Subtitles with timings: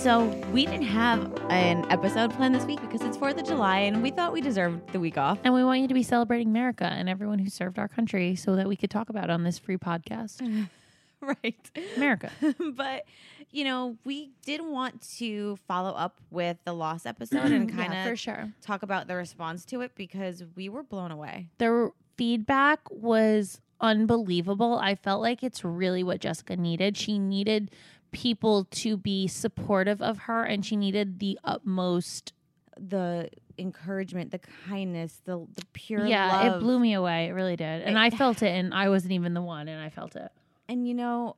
[0.00, 4.02] So we didn't have an episode planned this week because it's 4th of July and
[4.02, 5.38] we thought we deserved the week off.
[5.44, 8.56] And we want you to be celebrating America and everyone who served our country so
[8.56, 10.40] that we could talk about it on this free podcast.
[11.20, 11.70] right.
[11.98, 12.30] America.
[12.72, 13.04] but,
[13.50, 18.06] you know, we did want to follow up with the lost episode and kind yeah,
[18.06, 18.52] for of sure.
[18.62, 21.48] talk about the response to it because we were blown away.
[21.58, 24.78] Their feedback was unbelievable.
[24.78, 26.96] I felt like it's really what Jessica needed.
[26.96, 27.70] She needed
[28.12, 32.32] people to be supportive of her and she needed the utmost
[32.78, 36.56] The encouragement, the kindness, the, the pure yeah love.
[36.56, 39.12] it blew me away it really did and It- i felt it and i wasn't
[39.12, 40.30] even the one and i felt it
[40.68, 41.36] And, you know,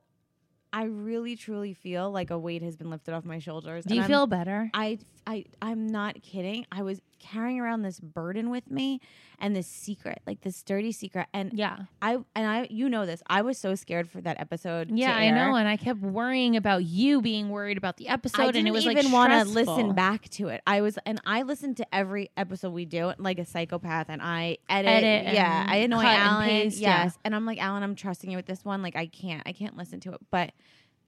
[0.71, 3.83] I really, truly feel like a weight has been lifted off my shoulders.
[3.85, 6.65] do and you I'm- feel better I, I, I'm not kidding.
[6.71, 8.99] I was carrying around this burden with me
[9.39, 11.27] and this secret, like this dirty secret.
[11.33, 13.23] And yeah I, and I, you know this.
[13.27, 14.89] I was so scared for that episode.
[14.89, 18.55] to yeah i know and i kept worrying about you being worried about the episode
[18.55, 20.61] and it was even like want to listen back to it.
[20.65, 24.57] I was, and I listened to every episode we do, like a psychopath, and I
[24.69, 25.03] edit.
[25.03, 26.49] Edit yeah, I annoy and Alan.
[26.49, 27.03] paste, yeah.
[27.03, 28.81] yes, and I'm like Alan, I'm trusting you with this one.
[28.81, 30.21] Like I can't, I can't listen to it.
[30.31, 30.51] But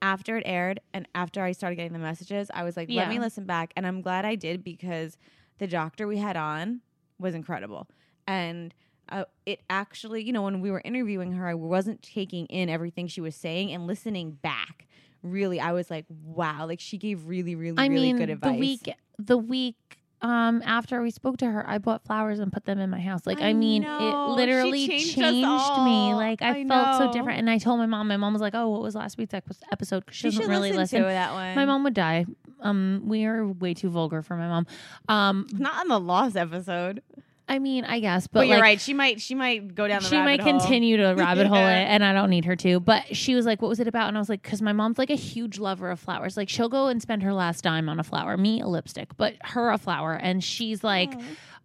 [0.02, 3.10] after it aired, and after I started getting the messages, I was like, let Yeah.
[3.10, 5.18] me listen back, and I'm glad I did because
[5.58, 6.82] the doctor we had on
[7.20, 7.88] was incredible,
[8.28, 8.74] and.
[9.08, 13.06] Uh, it actually, you know, when we were interviewing her, I wasn't taking in everything
[13.06, 14.88] she was saying and listening back.
[15.22, 18.54] Really, I was like, wow, like she gave really, really, I really mean, good advice.
[18.54, 22.66] the week the week um after we spoke to her, I bought flowers and put
[22.66, 23.26] them in my house.
[23.26, 23.98] Like I, I mean, know.
[23.98, 25.44] it She literally changed changed,
[25.84, 26.14] me.
[26.16, 27.40] Like I, I felt so different.
[27.40, 28.08] And I told my mom.
[28.08, 30.70] My mom was like, "Oh, what was last week's episode?" Because she She doesn't really
[30.72, 31.00] listen, listen.
[31.02, 31.56] to that one.
[31.56, 32.26] My mom would die.
[32.62, 34.66] Um, we are way too vulgar for my mom.
[35.08, 37.04] Um, not on the lost episode,
[37.48, 38.82] I mean, I guess, but, but, you're like, right.
[38.82, 40.60] She might, she might go down the she might hole.
[40.60, 41.82] continue to rabbit hole Yeah.
[41.82, 44.08] it and i don't need her to but she was like what was it about
[44.08, 46.70] and i was like because my mom's like a huge lover of flowers like she'll
[46.70, 49.78] go and spend her last dime on a flower me a lipstick but her a
[49.78, 51.14] flower and she's like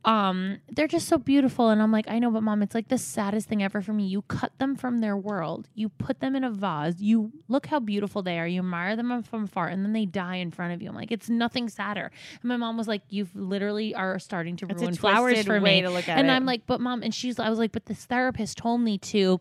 [0.05, 1.69] um they're just so beautiful.
[1.69, 4.07] And i'm like i know but mom it's like the saddest thing ever for me.
[4.07, 5.69] You cut them from their world.
[5.75, 7.01] You put them in a vase.
[7.01, 8.47] You look how beautiful they are.
[8.47, 10.89] You admire them from far, and then they die in front of you.
[10.89, 12.11] I'm like it's nothing sadder.
[12.41, 15.83] And my mom was like you literally are starting to ruin flowers for me.
[15.83, 16.33] to look at and it.
[16.33, 19.41] i'm like but mom and she's i was like but this therapist told me to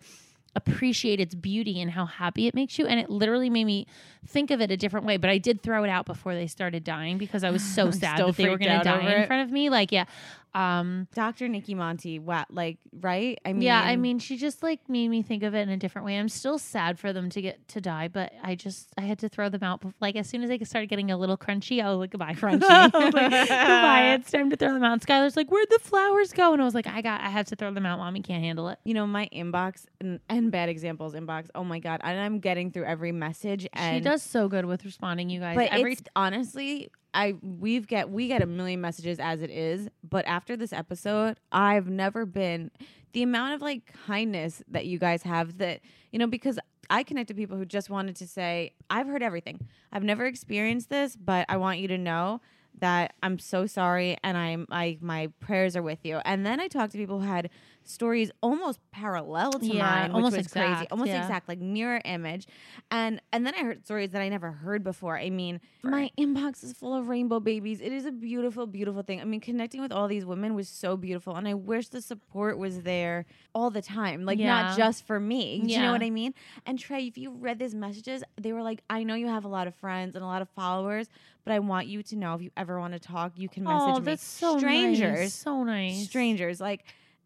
[0.56, 2.88] appreciate its beauty and how happy it makes you.
[2.88, 3.88] And it literally made me
[4.28, 5.18] think of it a different way.
[5.18, 8.20] But i did throw it out before they started dying because i was so sad
[8.20, 9.70] that they were going to die in front of me.
[9.70, 10.06] Like yeah
[10.54, 11.48] um Dr.
[11.48, 12.20] Nikki Monty.
[12.20, 13.40] Wow, like right?
[13.46, 15.78] I mean, yeah i mean she just like made me think of it in a
[15.78, 19.02] different way i'm still sad for them to get to die but i just i
[19.02, 21.84] had to throw them out like as soon as they started getting a little crunchy
[21.84, 24.94] i was like goodbye crunchy I was like, goodbye it's time to throw them out
[24.94, 27.48] and skylar's like where'd the flowers go and i was like i got i have
[27.48, 30.70] to throw them out mommy can't handle it you know, my inbox and, and bad
[30.70, 31.48] examples inbox.
[31.54, 33.68] Oh my god, and I'm getting through every message.
[33.74, 37.88] And she does so good with responding you guys but every it's honestly i we've
[37.88, 42.26] get we get a million messages as it is but after this episode i've never
[42.26, 42.72] been
[43.14, 45.80] the amount of like kindness that you guys have that
[46.12, 46.60] you know because
[46.90, 49.68] i connect to people who just wanted to say i've heard everything.
[49.92, 52.42] I've never experienced this but i want you to know
[52.80, 56.18] that i'm so sorry and i'm I my prayers are with you.
[56.24, 57.50] And then i talked to people who had
[57.90, 60.88] stories almost parallel to Yeah, mine which almost was crazy.
[60.92, 61.22] almost yeah.
[61.24, 62.48] exact like mirror image.
[62.92, 65.18] And and then i heard stories that i never heard before.
[65.18, 67.82] I mean my inbox is full of rainbow babies.
[67.82, 69.20] It is a beautiful beautiful thing.
[69.22, 72.58] I mean connecting with all these women was so beautiful and i wish the support
[72.58, 74.48] was there all the time like Yeah.
[74.62, 75.62] not just for me.
[75.66, 76.34] Do you know what i mean?
[76.66, 79.50] And trey if you read these messages they were like i know you have a
[79.50, 81.08] lot of friends and a lot of followers
[81.44, 83.80] but i want you to know if you ever want to talk you can message
[83.96, 84.06] oh me.
[84.06, 85.20] that's so strangers.
[85.20, 85.34] Nice.
[85.34, 86.04] so nice.
[86.06, 86.84] Strangers like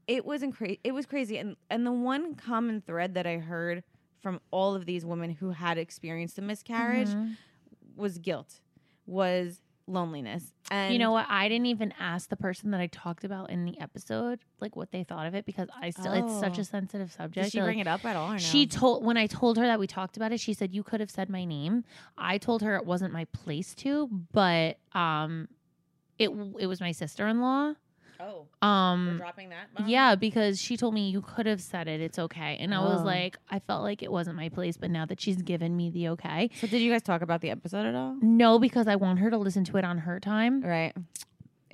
[0.08, 3.84] it was incra- it was crazy and and the one common thread that i heard
[4.22, 7.36] from all of these women who had experienced a miscarriage Mhm.
[7.96, 8.60] was guilt
[9.06, 11.26] was loneliness and you know what?
[11.30, 14.92] I didn't even ask the person that I talked about in the episode like what
[14.92, 16.62] they thought of it because I still it's such Oh.
[16.62, 17.44] a sensitive subject.
[17.46, 18.38] did she like, bring it up at all or no?
[18.38, 21.02] She told when I told her that we talked about it, she said you could
[21.02, 21.84] have said my name.
[22.18, 25.50] I told her it wasn't my place to, but um
[26.18, 26.30] it
[26.60, 27.74] it was my sister-in-law.
[28.24, 29.74] Oh, we're Um, dropping that.
[29.74, 29.88] bomb?
[29.88, 32.00] yeah, because she told me you could have said it.
[32.00, 33.06] It's okay, and I was Oh.
[33.06, 34.78] like, I felt like it wasn't my place.
[34.78, 37.50] But now that she's given me the okay, So did you guys talk about the
[37.50, 38.16] episode at all?
[38.22, 40.62] no, because I want her to listen to it on her time.
[40.62, 40.94] Right.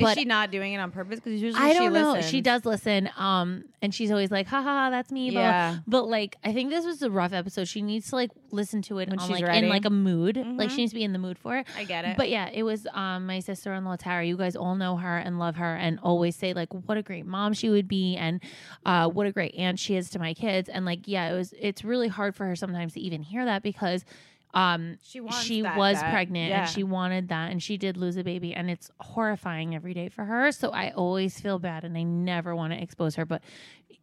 [0.08, 1.20] Is she not doing it on purpose?
[1.20, 2.14] Because usually I she don't know.
[2.14, 2.32] listens.
[2.32, 3.10] She does listen.
[3.18, 5.42] Um, and she's always like, "Ha ha, ha, that's me." blah.
[5.42, 5.78] Yeah.
[5.88, 7.68] But like, I think this was a rough episode.
[7.68, 9.66] She needs to like listen to it When on, she's like ready.
[9.66, 10.38] in like a mood.
[10.38, 10.72] Like Mhm.
[10.72, 11.68] she needs to be in the mood for it.
[11.78, 12.18] I get it.
[12.18, 14.26] But yeah, it was um my sister in law Tara.
[14.26, 17.26] You guys all know her and love her and always say like what a great
[17.26, 18.42] mom she would be and
[18.86, 20.68] uh what a great aunt she is to my kids.
[20.70, 23.64] And like yeah, it was it's really hard for her sometimes to even hear that
[23.64, 24.04] because
[24.54, 26.62] um she she that- was that- pregnant yeah.
[26.62, 30.10] and she wanted that and she did lose a baby and it's horrifying every day
[30.10, 33.42] for her so i always feel bad and i never want to expose her but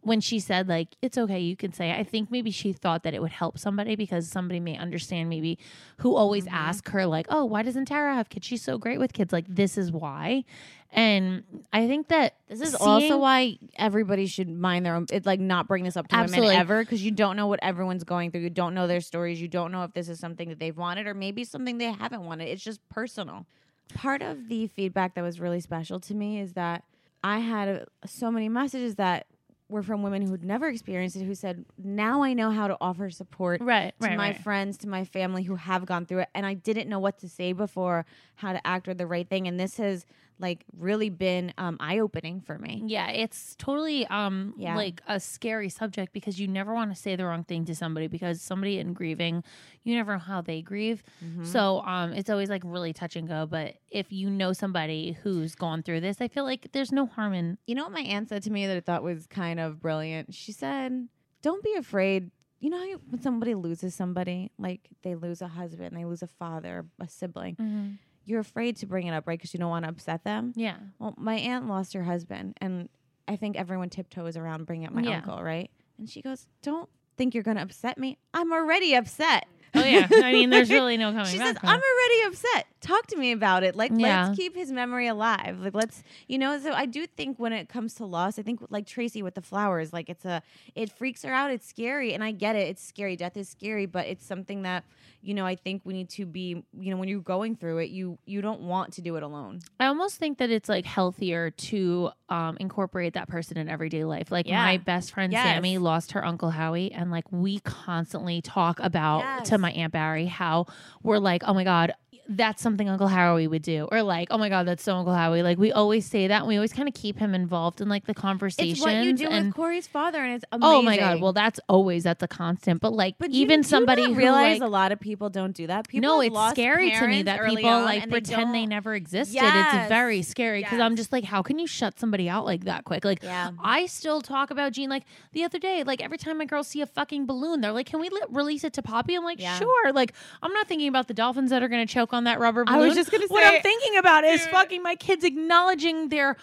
[0.03, 3.03] when she said like it's okay you can say it, i think maybe she thought
[3.03, 5.59] that it would help somebody because somebody may understand maybe
[5.99, 6.55] who always Mm-hmm.
[6.55, 9.47] ask her like oh why doesn't tara have kids she's so great with kids like
[9.49, 10.45] this is why
[10.93, 15.07] and i think that This is seeing- also why everybody should mind their own.
[15.11, 16.49] It like not bring this up to Absolutely.
[16.49, 18.43] women ever because you don't know what everyone's going through.
[18.43, 19.41] You don't know their stories.
[19.43, 22.25] You don't know if this is something that they've wanted or maybe something they haven't
[22.25, 22.49] wanted.
[22.49, 23.47] It's just personal.
[23.95, 26.85] Part of the feedback that was really special to me is that
[27.25, 29.27] I had uh, so many messages that
[29.69, 33.11] were from women who'd never experienced it who said, "Now I know how to offer
[33.11, 34.41] support right to right my right.
[34.41, 37.29] friends, to my family who have gone through it, and I didn't know what to
[37.29, 40.07] say before, how to act or the right thing, and this has
[40.39, 42.83] like really been um, eye opening for me.
[42.87, 44.77] Yeah, it's totally um Yeah.
[44.77, 48.07] like a scary subject because you never want to say the wrong thing to somebody
[48.07, 49.43] because somebody in grieving,
[49.83, 51.03] you never know how they grieve.
[51.25, 51.45] Mm-hmm.
[51.45, 53.47] So um it's always like really touch and go.
[53.47, 57.33] But if you know somebody who's gone through this, I feel like there's no harm
[57.33, 59.81] in You know what my aunt said to me that I thought was kind of
[59.81, 60.35] brilliant?
[60.35, 61.09] She said,
[61.43, 62.31] Don't be afraid.
[62.59, 66.23] You know how you, when somebody loses somebody, like they lose a husband, they lose
[66.23, 69.39] a father, a sibling, you're afraid to bring it up, right?
[69.39, 70.53] Because you don't want to upset them.
[70.57, 70.77] Yeah.
[70.99, 72.89] Well, my aunt lost her husband, and
[73.29, 75.17] I think everyone tiptoes around bringing up my Yeah.
[75.17, 75.71] uncle, right?
[75.99, 78.19] And she goes, Don't think you're going to upset me.
[78.35, 79.47] I'm already upset.
[79.77, 80.07] Oh yeah.
[80.13, 81.47] I mean there's really no coming She back.
[81.49, 82.67] says, from I'm already upset.
[82.81, 83.75] Talk to me about it.
[83.75, 84.27] Like, Yeah.
[84.29, 85.59] let's keep his memory alive.
[85.59, 88.61] Like, let's, you know, so I do think when it comes to loss, I think
[88.71, 90.41] like Tracy with the flowers, like it's a,
[90.77, 91.51] it freaks her out.
[91.51, 92.15] It's scary.
[92.15, 92.69] And I get it.
[92.69, 93.17] It's scary.
[93.17, 94.85] Death is scary, but it's something that,
[95.21, 97.91] you know, I think we need to be, you know, when you're going through it,
[97.91, 99.59] you, you don't want to do it alone.
[99.81, 104.31] I almost think that it's like healthier to um, incorporate that person in everyday life.
[104.31, 104.63] Like Yeah.
[104.65, 105.43] my best friend Yes.
[105.45, 109.49] Sammy lost her uncle Howie, and like we constantly talk about Yes.
[109.49, 110.67] to my aunt Barry how
[111.03, 111.95] we're like, oh my god,
[112.29, 115.43] that's something Uncle Howie would do, or like, oh my god, that's so Uncle Howie.
[115.43, 118.07] Like we always say that, and we always kind of keep him involved in like
[118.07, 118.79] the conversations.
[118.79, 120.75] It's what you do and with Corey's father, and it's amazing.
[120.77, 122.81] oh my god, well that's always that's a constant.
[122.81, 125.67] But like but even you somebody who realize like, a lot of people don't do
[125.69, 125.89] that.
[125.89, 129.35] People no, it's scary to me that people on like pretend they, don't- never existed.
[129.35, 129.75] Yes.
[129.77, 132.85] It's very scary because I'm just like, how can you shut somebody out like that
[132.85, 133.05] quick?
[133.05, 133.51] Like, Yeah.
[133.63, 134.91] I still talk about Gene.
[134.91, 137.87] Like the other day, like every time my girls see a fucking balloon, they're like,
[137.87, 139.59] "Can we li- release it to Poppy?" I'm like, Yeah.
[139.59, 140.13] "Sure." Like
[140.43, 142.79] I'm not thinking about the dolphins that are going to choke on that rubber I
[142.79, 146.37] was just gonna say what I'm thinking about is fucking my kids acknowledging their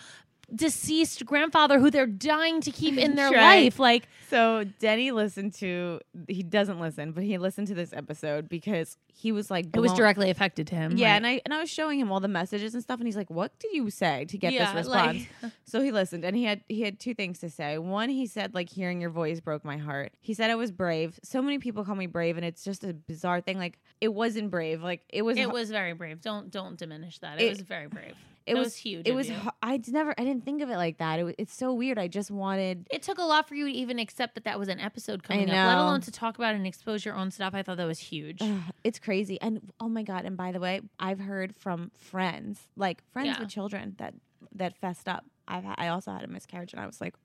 [0.56, 3.64] deceased grandfather who they're dying to keep in their Right.
[3.66, 3.80] life.
[3.80, 8.98] Like, So Denny listened to he doesn't listen, but he listened to this episode because
[9.08, 10.98] he was like it was directly affected to him.
[10.98, 13.16] Yeah, and I and I was showing him all the messages and stuff, and he's
[13.16, 16.36] like, "What did you say to get Yeah, this like- response?" so he listened, and
[16.36, 17.78] he had he had two things to say.
[17.78, 21.20] One, he said like, "Hearing your voice broke my heart." He said I was brave.
[21.24, 23.58] So many people call me brave, and it's just a bizarre thing.
[23.58, 24.82] Like it wasn't brave.
[24.82, 25.38] Like it was.
[25.38, 26.22] it was very brave.
[26.22, 27.40] Don't don't diminish that.
[27.40, 28.16] It, It- was very brave.
[28.46, 29.30] It was, was huge It was.
[29.30, 29.36] you.
[29.36, 29.52] hu-
[29.92, 30.14] never.
[30.18, 31.20] I didn't think of it like that.
[31.20, 31.98] It, wa- it's so weird.
[31.98, 32.88] I just wanted.
[32.92, 35.50] It took a lot for you to even accept that that was an episode coming
[35.50, 37.54] up, let alone to talk about and expose your own stuff.
[37.54, 38.40] I thought that was huge.
[38.42, 39.40] Ugh, it's crazy.
[39.42, 40.26] And oh my god!
[40.26, 43.40] And by the way, I've heard from friends, like friends Yeah.
[43.40, 44.14] with children, that
[44.56, 45.26] that fessed up.
[45.48, 47.16] I've I also had a miscarriage, and I was like,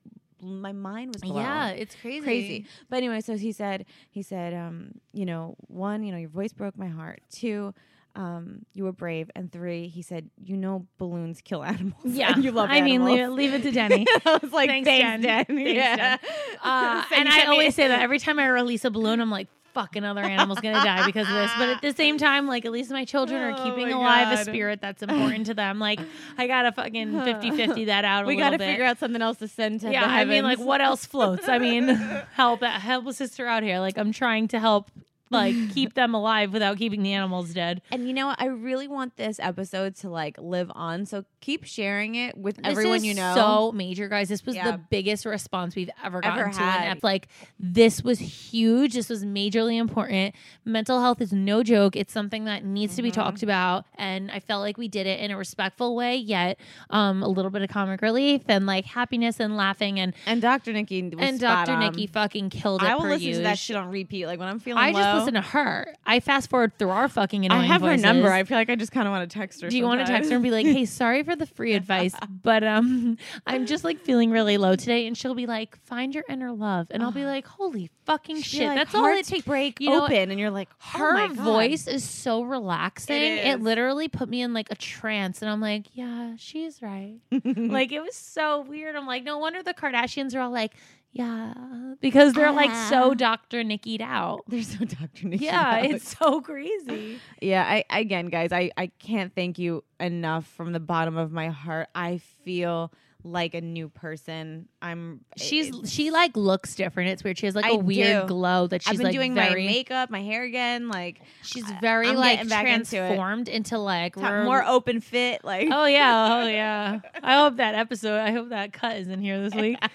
[0.41, 1.37] my mind was blown.
[1.37, 2.21] yeah, it's crazy.
[2.23, 2.65] crazy.
[2.89, 6.53] But anyway, so he said, he said, um, you know, one, you know, your voice
[6.53, 7.21] broke my heart.
[7.29, 7.73] Two,
[8.15, 11.93] um, you were brave, and three, he said, you know, balloons kill animals.
[12.05, 12.69] Yeah, and you love.
[12.69, 14.05] I mean, leave it, leave it to Denny.
[14.25, 15.21] I was like, Thanks, thanks, Jen.
[15.21, 15.45] Jen.
[15.45, 16.17] Thanks, yeah.
[16.63, 19.47] Uh, So and I always say that every time I release a balloon, I'm like,
[19.73, 21.51] fuck, another animal's gonna die because of this.
[21.57, 24.43] But at the same time, like, at least my children are Oh keeping alive a
[24.43, 25.79] spirit that's important to them.
[25.79, 25.99] Like,
[26.37, 29.37] I gotta fucking 50 50 that out a we got to figure out something else
[29.37, 31.47] to send to yeah, I mean, like, what else floats?
[31.47, 31.87] I mean,
[32.33, 33.79] help help a sister out here.
[33.79, 34.89] Like, I'm trying to help
[35.29, 37.81] like keep them alive without keeping the animals dead.
[37.91, 38.41] And you know what?
[38.41, 41.05] I really want this episode to like live on.
[41.05, 43.33] So keep sharing it with This everyone you know.
[43.35, 44.29] So major, guys.
[44.29, 44.71] This was Yeah.
[44.71, 47.27] the biggest response we've ever gotten Ever to an ep- Like
[47.59, 48.93] this was huge.
[48.93, 50.35] This was majorly important.
[50.65, 51.95] Mental health is no joke.
[51.95, 53.21] It's something that needs to be Mm-hmm.
[53.21, 56.59] talked about, and I felt like we did it in a respectful way, yet
[56.91, 59.99] um, a little bit of comic relief and like happiness and laughing.
[59.99, 60.73] And and Dr.
[60.73, 61.71] Nikki was and Dr.
[61.71, 61.79] on.
[61.79, 62.87] Nikki fucking killed it.
[62.89, 64.27] I will listen to that shit on repeat.
[64.27, 65.18] Like when I'm feeling I low.
[65.19, 65.93] Listen to her.
[66.05, 68.31] I fast forward through our fucking I annoying have her number.
[68.31, 69.69] I feel like I just kind of want to text her.
[69.69, 72.15] Do you want to text her and be like, "Hey, sorry for the free advice,
[72.43, 76.23] but um, I'm just like feeling really low today," and she'll be like, "Find your
[76.29, 79.89] inner love," and I'll be like, "Holy fucking shit, that's all it takes." break You
[79.91, 83.15] know open, and you're like, oh Her voice is so relaxing.
[83.15, 83.61] It It, is.
[83.61, 88.01] literally put me in like a trance, and I'm like, "Yeah, she's right." like it
[88.01, 88.95] was so weird.
[88.95, 90.73] I'm like, no wonder the Kardashians are all like,
[91.11, 91.53] "Yeah,"
[92.01, 93.13] because they're like so Ah.
[93.13, 93.63] Dr.
[93.63, 94.41] Nickied out.
[94.47, 95.27] They're so Dr.
[95.27, 95.45] Nikki.
[95.45, 95.85] Yeah, out.
[95.85, 97.19] it's so crazy.
[97.41, 97.63] yeah.
[97.67, 101.89] I again, guys, I I can't thank you enough from the bottom of my heart.
[101.95, 102.91] I feel
[103.23, 104.67] like a new person.
[104.81, 105.21] I'm.
[105.37, 107.09] She's she like looks different.
[107.09, 107.37] It's weird.
[107.37, 108.27] She has like a I weird do.
[108.27, 109.65] glow that she's I've been like doing very.
[109.65, 110.87] my makeup, my hair again.
[110.87, 115.43] Like she's very I'm like back into transformed into, like top- more open fit.
[115.43, 116.99] Like Oh yeah, oh yeah.
[117.21, 118.17] I hope that episode.
[118.19, 119.77] I hope that cut is in here this week.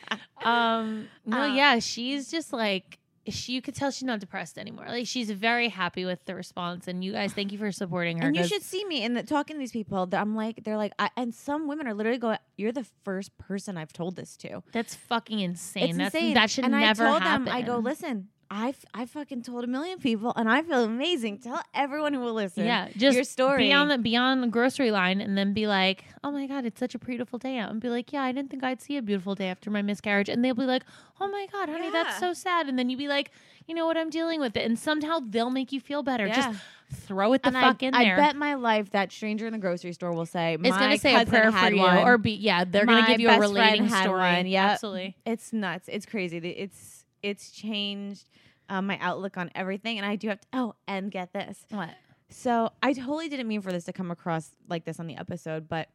[0.45, 3.52] Um, no, Uh, yeah, she's just like she.
[3.52, 4.87] You could tell she's not depressed anymore.
[4.88, 6.88] Like she's very happy with the response.
[6.88, 8.28] And you guys, thank you for supporting her.
[8.28, 10.07] And you should see me in the talking to these people.
[10.07, 13.37] that I'm like, they're like, I, and some women are literally going, "You're the first
[13.38, 15.90] person I've told this to." That's fucking insane.
[15.90, 16.35] It's That's insane.
[16.35, 17.45] that should and never I told happen.
[17.47, 21.38] them, I go, listen, I I fucking told a million people, and I feel amazing.
[21.38, 22.64] Tell everyone who will listen.
[22.66, 23.64] Yeah, just your story.
[23.64, 26.64] Be on the be on the grocery line and then be like, "Oh my god,
[26.64, 28.96] it's such a beautiful day out," and be like, "Yeah, I didn't think I'd see
[28.96, 30.84] a beautiful day after my miscarriage," and they'll be like,
[31.20, 33.30] "Oh my god, honey, that's so sad," and then you'd be like,
[33.66, 33.96] "You know what?
[33.96, 36.26] I'm dealing with it," and somehow they'll make you feel better.
[36.26, 36.34] Yeah.
[36.34, 36.60] Just
[36.92, 38.14] throw it the and fuck I, in there.
[38.14, 41.20] I bet my life that stranger in the grocery store will say, it's gonna say
[41.20, 44.20] a prayer for you, one." or be yeah, they're gonna give you a relating story.
[44.20, 44.72] one, yep.
[44.72, 45.16] Absolutely.
[45.24, 45.88] It's nuts.
[45.90, 46.38] It's crazy.
[46.38, 46.93] It's
[47.25, 48.28] it's changed
[48.69, 50.47] um, my outlook on everything, and I do have to.
[50.52, 51.64] Oh, and get this.
[51.71, 51.90] What?
[52.31, 55.69] So I totally didn't mean for this to come across like this on the episode,
[55.69, 55.88] but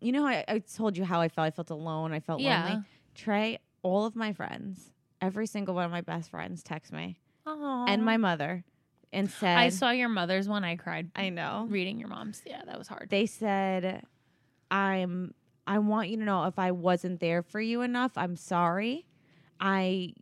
[0.00, 1.46] you know, I, I told you how I felt.
[1.46, 2.12] I felt alone.
[2.12, 2.64] I felt Yeah.
[2.64, 2.82] lonely.
[3.14, 7.84] Trey, all of my friends, every single one of my best friends, text me Oh,
[7.88, 8.64] and my mother,
[9.12, 10.64] and said, I saw your mother's one.
[10.64, 11.66] I cried I know.
[11.70, 12.42] reading your mom's.
[12.44, 13.08] Yeah, that was hard.
[13.10, 14.04] They said,
[14.70, 15.34] I'm.
[15.66, 19.06] I want you to know if I wasn't there for you enough, I'm sorry.
[19.60, 20.12] I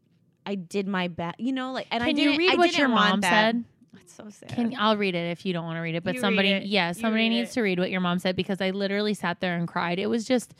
[0.46, 1.38] I did my best.
[1.40, 3.30] You know, like and I Can didn't you read I what your mom that.
[3.54, 3.64] said?
[3.94, 4.48] That's so sad.
[4.50, 6.64] Can I'll read it if you don't want to read it, but You somebody, it.
[6.64, 7.54] yeah, somebody needs it.
[7.54, 9.98] to read what your mom said because I literally sat there and cried.
[9.98, 10.54] It was just,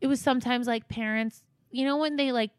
[0.00, 2.50] it was sometimes like parents, you know, when they like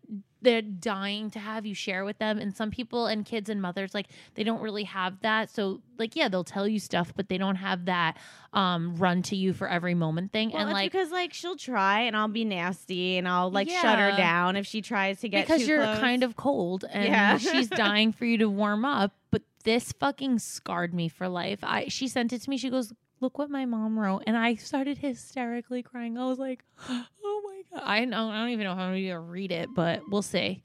[0.42, 3.94] they're dying to have you share with them, and some people and kids and mothers
[3.94, 5.50] like they don't really have that.
[5.50, 8.18] So like, yeah, they'll tell you stuff, but they don't have that
[8.54, 10.51] um run to you for every moment thing.
[10.51, 13.98] Well, and like because like she'll try and I'll be nasty and I'll like shut
[14.00, 16.00] her down if she tries to get because you're close.
[16.00, 17.38] kind of cold and Yeah.
[17.39, 19.13] she's dying for you to warm up.
[19.32, 21.60] But this fucking scarred me for life.
[21.63, 22.58] I she sent it to me.
[22.58, 26.17] She goes, "Look what my mom wrote," and I started hysterically crying.
[26.17, 29.19] I was like, "Oh my god!" I don't, I don't even know how I'm gonna
[29.19, 30.63] read it, but we'll see.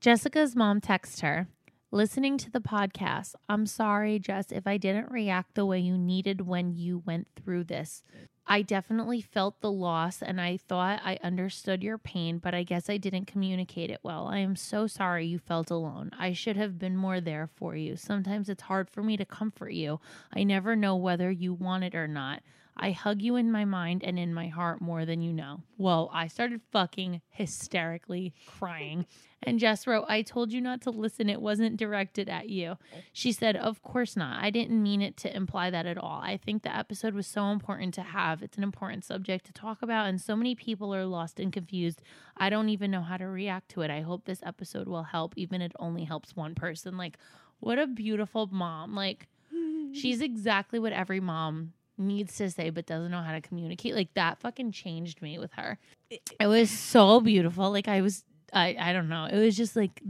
[0.00, 1.48] Jessica's mom texts her.
[1.90, 6.42] Listening to the podcast, I'm sorry, Jess, if I didn't react the way you needed
[6.42, 8.02] when you went through this.
[8.50, 12.88] I definitely felt the loss and I thought I understood your pain, but I guess
[12.88, 14.26] I didn't communicate it well.
[14.26, 16.10] I am so sorry you felt alone.
[16.18, 17.96] I should have been more there for you.
[17.96, 20.00] Sometimes it's hard for me to comfort you.
[20.34, 22.42] I never know whether you want it or not.
[22.78, 25.62] I hug you in my mind and in my heart more than you know.
[25.76, 29.06] Well, I started fucking hysterically crying.
[29.40, 31.30] And Jess wrote, I told you not to listen.
[31.30, 32.76] It wasn't directed at you.
[33.12, 34.42] She said, Of course not.
[34.42, 36.20] I didn't mean it to imply that at all.
[36.20, 38.42] I think the episode was so important to have.
[38.42, 42.02] It's an important subject to talk about, and so many people are lost and confused.
[42.36, 43.92] I don't even know how to react to it.
[43.92, 46.96] I hope this episode will help, even if it only helps one person.
[46.96, 47.16] Like,
[47.60, 48.96] what a beautiful mom.
[48.96, 49.28] Like,
[49.92, 54.12] she's exactly what every mom needs to say but doesn't know how to communicate like
[54.14, 55.78] that fucking changed me with her.
[56.10, 57.70] It was so beautiful.
[57.70, 59.24] Like i was i i don't know.
[59.24, 60.02] It was just like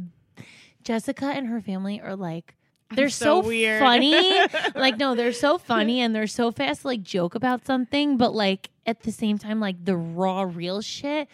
[0.83, 2.54] jessica and her family are like
[2.95, 3.80] they're so, so weird.
[3.80, 4.14] funny.
[4.75, 8.35] Like no they're so funny and they're so fast to like joke about something but
[8.35, 11.28] like at the same time like the raw real shit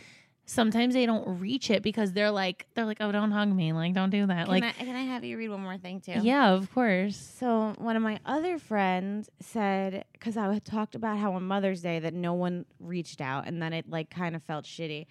[0.46, 3.94] sometimes they don't reach it because they're like they're like oh don't hug me like
[3.94, 6.20] don't do that Can, like I, can I have you read one more thing too?
[6.22, 11.18] yeah of course So one of my other friends said, because I had talked about
[11.18, 14.42] how on Mother's Day that no one reached out, and then it like kind of
[14.42, 15.06] felt shitty.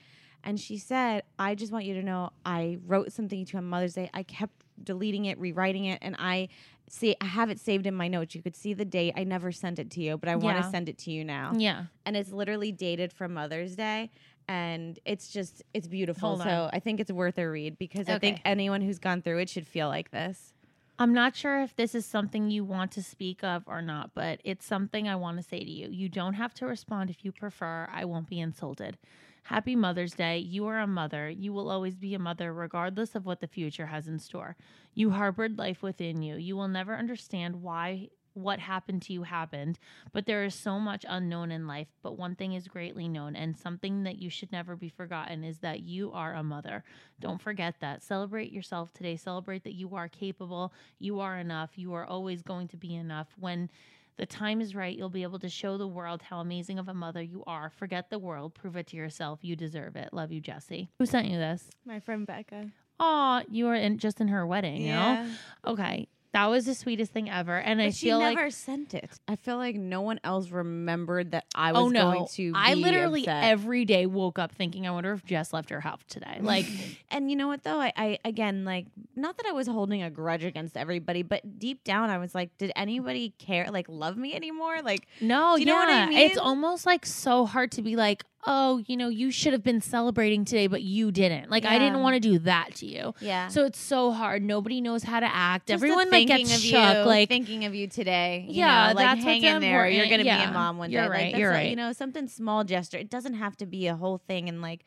[0.45, 3.65] And she said, "I just want you to know, I wrote something to you on
[3.65, 4.09] Mother's Day.
[4.13, 6.49] I kept deleting it, rewriting it, and I
[6.89, 8.35] see I have it saved in my notes.
[8.35, 9.13] You could see the date.
[9.15, 11.53] I never sent it to you, but I want to send it to you now.
[11.55, 11.85] Yeah.
[12.05, 14.11] And it's literally dated from Mother's Day.
[14.47, 16.29] And it's just it's beautiful.
[16.29, 16.69] Hold so on.
[16.73, 19.67] I think it's worth a read because I think anyone who's gone through it should
[19.67, 20.53] feel like this.
[20.99, 24.39] I'm not sure if this is something you want to speak of or not, but
[24.43, 25.87] it's something I want to say to you.
[25.89, 27.89] You don't have to respond if you prefer.
[27.91, 28.97] I won't be insulted.
[29.43, 30.37] Happy Mother's Day.
[30.37, 31.29] You are a mother.
[31.29, 34.55] You will always be a mother, regardless of what the future has in store.
[34.93, 36.35] You harbored life within you.
[36.35, 39.79] You will never understand why what happened to you happened,
[40.11, 41.87] but there is so much unknown in life.
[42.01, 45.59] But one thing is greatly known, and something that you should never be forgotten is
[45.59, 46.83] that you are a mother.
[47.19, 48.03] Don't forget that.
[48.03, 49.15] Celebrate yourself today.
[49.15, 53.27] Celebrate that you are capable, you are enough, you are always going to be enough.
[53.37, 53.69] When
[54.17, 56.93] the time is right, you'll be able to show the world how amazing of a
[56.93, 57.71] mother you are.
[57.71, 59.39] Forget the world, prove it to yourself.
[59.41, 60.09] You deserve it.
[60.13, 60.89] Love you, Jesse.
[60.99, 61.69] Who sent you this?
[61.85, 62.69] My friend Becca.
[62.99, 65.27] Aw, you were in just in her wedding, you know?
[65.65, 66.07] Okay.
[66.33, 67.55] That was the sweetest thing ever.
[67.57, 69.09] And I But she feel never like sent it.
[69.27, 72.11] I feel like no one else remembered that I oh, was Oh no!
[72.11, 72.51] going to.
[72.55, 73.43] I literally upset.
[73.45, 76.39] every day woke up thinking, I wonder if Jess left her house today.
[76.53, 76.65] Like,
[77.09, 77.79] And you know what though?
[77.79, 81.83] I, I again like not that I was holding a grudge against everybody, but deep
[81.83, 84.81] down I was like, did anybody care like love me anymore?
[84.81, 86.17] Like no, you know what I yeah, mean?
[86.17, 89.79] it's almost like so hard to be like, oh, you know, you should have been
[89.81, 91.49] celebrating today, but you didn't.
[91.49, 93.13] Like, I didn't want to do that to you.
[93.21, 93.47] yeah.
[93.47, 94.43] So it's so hard.
[94.43, 95.67] Nobody knows how to act.
[95.67, 96.95] Just Everyone like thinking gets of shook.
[96.97, 98.45] you, like, thinking of you today.
[98.49, 99.87] you Yeah, know, like that's hang what's in there.
[99.89, 100.95] You're gonna be a mom one day.
[100.95, 101.69] you're Like, right, that's you're a- right.
[101.69, 102.97] You know, something small gesture.
[102.97, 104.49] It doesn't have to be a whole thing.
[104.49, 104.83] And like,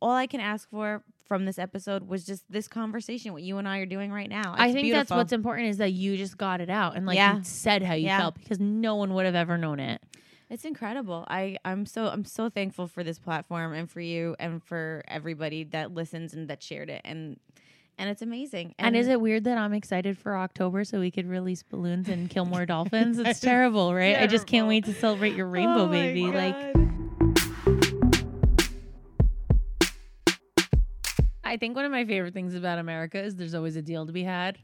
[0.00, 3.32] all I can ask for from this episode was just this conversation.
[3.32, 4.54] What you and I are doing right now.
[4.58, 7.16] I It's think that's what's important is that you just got it out and like
[7.16, 7.36] Yeah.
[7.38, 8.18] you said how you Yeah.
[8.18, 10.02] felt because no one would have ever known it.
[10.52, 11.24] It's incredible.
[11.28, 15.64] I I'm so I'm so thankful for this platform and for you and for everybody
[15.64, 17.40] that listens and that shared it and
[17.96, 18.74] and it's amazing.
[18.78, 22.28] And, is it weird that I'm excited for October so we could release balloons and
[22.28, 23.18] kill more dolphins?
[23.18, 24.18] It's terrible, right?
[24.18, 26.26] I just can't wait to celebrate your oh rainbow Oh my baby.
[26.26, 26.54] Like
[31.42, 34.12] I think one of my favorite things about America is there's always a deal to
[34.12, 34.58] be had.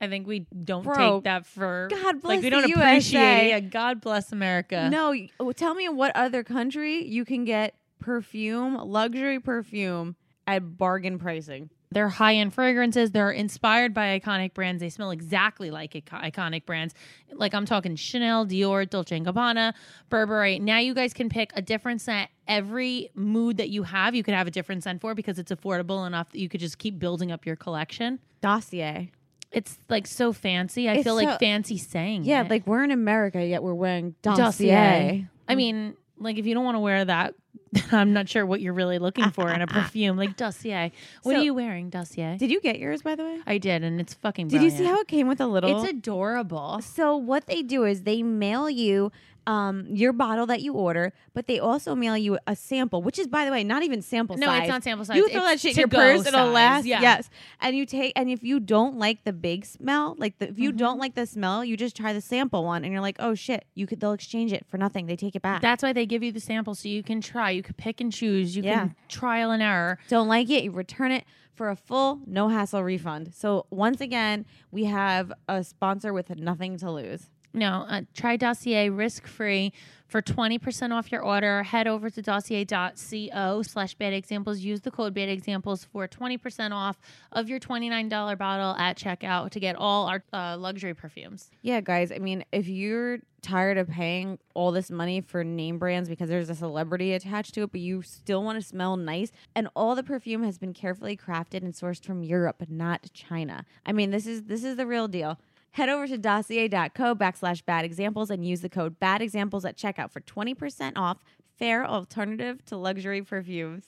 [0.00, 2.82] I think we don't Bro, take that for God bless like we don't USA.
[2.82, 3.48] appreciate it.
[3.48, 4.88] Yeah, God bless America.
[4.90, 11.18] no, oh, tell me what other country you can get perfume, luxury perfume at bargain
[11.18, 11.70] pricing.
[11.90, 13.12] They're high end fragrances.
[13.12, 14.80] They're inspired by iconic brands.
[14.80, 16.92] They smell exactly like iconic brands.
[17.32, 19.74] Like I'm talking Chanel, Dior, Dolce & Gabbana,
[20.10, 20.58] Burberry.
[20.58, 22.30] Now you guys can pick a different scent.
[22.48, 26.04] Every mood that you have, you could have a different scent for because it's affordable
[26.04, 28.18] enough that you could just keep building up your collection.
[28.40, 29.12] Dossier.
[29.54, 30.88] It's like so fancy.
[30.88, 32.50] I It's feel so- like fancy saying Yeah, it.
[32.50, 35.28] like we're in America yet we're wearing dossier.
[35.48, 35.56] I mm.
[35.56, 37.34] mean, like if you don't want to wear that,
[37.92, 40.16] I'm not sure what you're really looking for in a perfume.
[40.16, 40.92] Like Dossier.
[41.22, 42.36] What So- are you wearing, Dossier?
[42.38, 43.40] Did you get yours by the way?
[43.46, 44.48] I did, and it's fucking.
[44.48, 46.80] Did you see how it came with a little It's adorable.
[46.82, 49.10] So what they do is they mail you
[49.46, 53.26] um, your bottle that you order, but they also mail you a sample, which is
[53.26, 54.62] by the way not even sample No, size.
[54.62, 55.16] it's not sample size.
[55.16, 56.84] You throw that shit in your purse, it'll last.
[56.86, 57.00] yeah.
[57.00, 57.28] Yes,
[57.60, 60.70] and you take and if you don't like the big smell, like the, if you
[60.70, 60.78] Mm-hmm.
[60.78, 63.64] don't like the smell, you just try the sample one, and you're like, oh shit,
[63.74, 65.06] you could they'll exchange it for nothing.
[65.06, 65.60] They take it back.
[65.62, 67.50] That's why they give you the sample so you can try.
[67.50, 68.56] You can pick and choose.
[68.56, 68.78] You Yeah.
[68.80, 69.98] can trial and error.
[70.08, 73.32] don't like it, you return it for a full no hassle refund.
[73.34, 77.30] So once again, we have a sponsor with nothing to lose.
[77.54, 79.72] No, uh, try Dossier risk free
[80.08, 81.62] for 20% off your order.
[81.62, 84.60] Head over to dossier.co slash bad examples.
[84.60, 86.98] Use the code bad examples for 20% off
[87.32, 91.50] of your $29 bottle at checkout to get all our uh, luxury perfumes.
[91.62, 92.10] Yeah, guys.
[92.10, 96.50] I mean, if you're tired of paying all this money for name brands because there's
[96.50, 100.02] a celebrity attached to it, but you still want to smell nice, and all the
[100.02, 103.64] perfume has been carefully crafted and sourced from Europe, not China.
[103.84, 105.38] I mean, this is this is the real deal.
[105.74, 110.12] Head over to dossier.co backslash bad examples and use the code bad examples at checkout
[110.12, 111.18] for 20% off
[111.58, 113.84] fair alternative to luxury perfumes.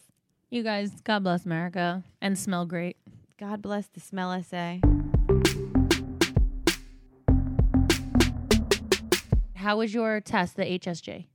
[0.51, 2.96] You guys, God bless America and smell great.
[3.38, 4.81] God bless the smell essay.
[9.55, 11.27] How was your test, the HSG?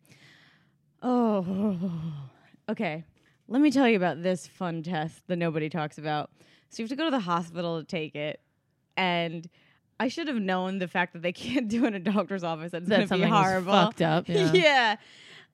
[1.01, 1.93] Oh,
[2.69, 3.05] okay.
[3.47, 6.29] Let me tell you about this fun test that nobody talks about.
[6.67, 8.41] So you have to go to the hospital to take it,
[8.97, 9.47] and
[10.01, 12.71] I should have known the fact that they can't do it in a doctor's office.
[12.71, 13.71] That's, That gonna be something horrible.
[13.71, 14.25] fucked up.
[14.29, 14.51] Yeah.
[14.53, 14.95] Yeah.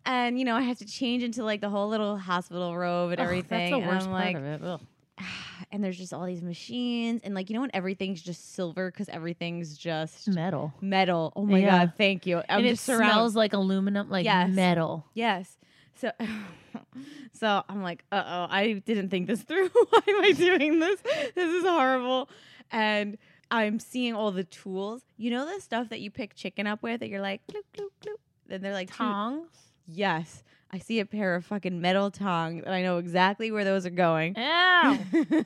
[0.06, 3.20] And you know, I have to change into like the whole little hospital robe and
[3.20, 3.72] Ugh, everything.
[3.72, 4.62] That's the and worst I'm part like, of it.
[4.64, 4.82] Ugh.
[5.72, 9.10] and there's just all these machines, and like you know when everything's just silver because
[9.10, 10.72] everything's just Metal.
[10.80, 11.34] metal.
[11.36, 11.80] Oh my Yeah.
[11.80, 12.38] god, thank you.
[12.38, 14.50] I'm and it just surrounded- smells like aluminum, like Yes.
[14.52, 15.06] metal.
[15.14, 15.58] Yes.
[15.96, 16.12] So,
[17.34, 19.70] so I'm like, uh oh, I didn't think this through.
[19.90, 21.02] Why am I doing this?
[21.36, 22.30] This is horrible.
[22.72, 23.18] And
[23.50, 25.04] I'm seeing all the tools.
[25.18, 27.90] You know the stuff that you pick chicken up with that you're like bloop bloop
[28.02, 28.16] bloop.
[28.50, 29.50] And they're like Tongs.
[29.88, 30.44] Yes.
[30.70, 33.90] I see a pair of fucking metal tongs and I know exactly where those are
[33.90, 34.36] going.
[34.36, 35.46] Ew.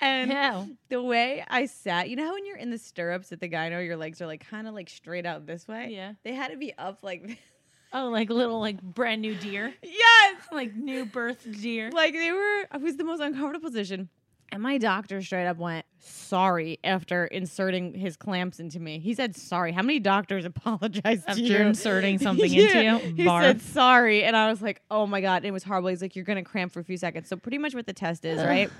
[0.00, 0.76] and Ew.
[0.90, 3.84] the way I sat, you know how when you're in the stirrups at the gyno,
[3.84, 5.88] your legs are like kind of like straight out this way?
[5.90, 6.12] Yeah.
[6.24, 7.36] They had to be up like this.
[7.92, 9.74] Oh, like little like brand new deer.
[9.82, 10.42] Yes.
[10.52, 11.90] Like new birth deer.
[11.90, 14.08] Like they were, it was the most uncomfortable position.
[14.52, 18.98] And my doctor straight up went, sorry, after inserting his clamps into me.
[18.98, 19.70] He said, sorry.
[19.72, 21.56] How many doctors apologize After to you?
[21.58, 22.94] inserting something Yeah.
[22.96, 23.14] into you.
[23.14, 23.42] He Barf.
[23.42, 24.24] said, sorry.
[24.24, 25.44] And I was like, oh my God.
[25.44, 25.88] It was horrible.
[25.90, 27.28] He's like, you're going to cramp for a few seconds.
[27.28, 28.70] So, pretty much what the test is, right?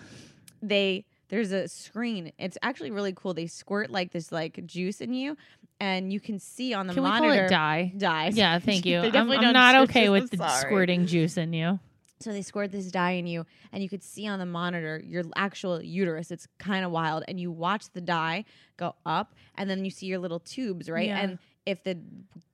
[0.63, 2.33] They, there's a screen.
[2.39, 3.33] It's actually really cool.
[3.33, 5.37] They squirt like this like juice in you,
[5.79, 7.45] and you can see on the Can we call monitor.
[7.47, 7.93] it dye?
[7.97, 8.31] Dye.
[8.35, 8.99] Yeah, thank you.
[8.99, 10.61] I'm, I'm don't okay with I'm the sorry.
[10.61, 11.79] squirting juice in you.
[12.21, 15.25] So they squirt this dye in you, and you could see on the monitor your
[15.37, 16.31] actual uterus.
[16.31, 18.45] It's kind of wild, and you watch the dye
[18.77, 21.09] go up, and then you see your little tubes, right?
[21.09, 21.19] Yeah.
[21.19, 21.99] And if the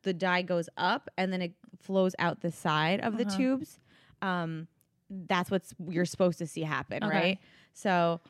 [0.02, 3.36] the dye goes up and then it flows out the side of the Uh-huh.
[3.36, 3.80] tubes,
[4.22, 4.68] um,
[5.10, 7.14] that's what you're supposed to see happen, Okay.
[7.16, 7.38] right?
[7.72, 8.20] So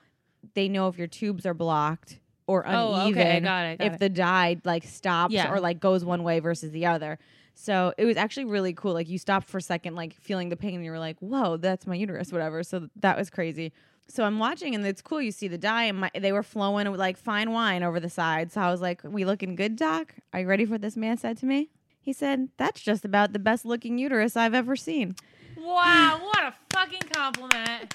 [0.55, 3.79] they know if your tubes are blocked or uneven, Oh, okay, got it.
[3.79, 3.99] Got if it.
[4.01, 5.51] the dye like stops Yeah.
[5.53, 7.19] or like goes one way versus the other.
[7.59, 8.93] So it was actually really cool.
[8.93, 11.57] Like you stopped for a second, like feeling the pain, and you were like, "Whoa,
[11.57, 12.63] that's my uterus," whatever.
[12.63, 13.73] So that was crazy.
[14.09, 15.23] So I'm watching, and it's cool.
[15.23, 18.53] You see the dye, and my, they were flowing like fine wine over the side.
[18.53, 20.15] So I was like, "We looking good, doc?
[20.35, 23.33] Are you ready for what this man said to me?" He said, "That's just about
[23.33, 25.17] the best looking uterus I've ever seen."
[25.57, 27.95] Wow, what a fucking compliment.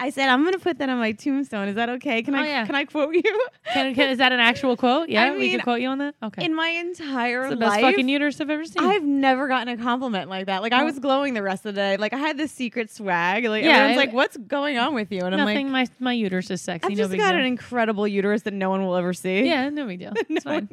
[0.00, 1.68] I said, "I'm gonna put that on my tombstone.
[1.68, 2.22] Is that okay?
[2.22, 2.66] Can Oh, I yeah.
[2.66, 3.22] can I quote you?"
[3.72, 5.08] Can, can, is that an actual quote?
[5.08, 6.16] Yeah, we mean, can quote you on that.
[6.24, 8.82] Okay, In my entire it's the best life, fucking uterus I've ever seen.
[8.82, 10.60] I've never gotten a compliment like that.
[10.62, 10.86] Like I Oh.
[10.86, 11.96] was glowing the rest of the day.
[11.96, 13.44] Like I had this secret swag.
[13.44, 15.70] Like Yeah, everyone's I- like, "What's going on with you?" And I'm Nothing.
[15.70, 16.86] like, my my uterus is sexy.
[16.90, 17.38] "I've no just got deal.
[17.40, 20.12] an incredible uterus that no one will ever see." yeah, no big deal.
[20.28, 20.68] No It's fine.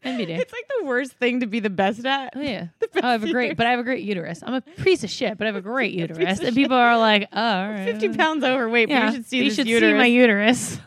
[0.04, 0.38] NBD.
[0.38, 2.32] It's like the worst thing to be the best at.
[2.36, 2.68] Oh yeah.
[3.02, 3.56] Oh, I have a great, uterus.
[3.58, 4.42] but I have a great uterus.
[4.46, 7.28] I'm a piece of shit, but I have a great uterus, and people are like,
[7.32, 9.90] "Oh, all right, Fifty pounds overweight, Yeah, but you should see you should uterus.
[9.92, 10.78] see my uterus."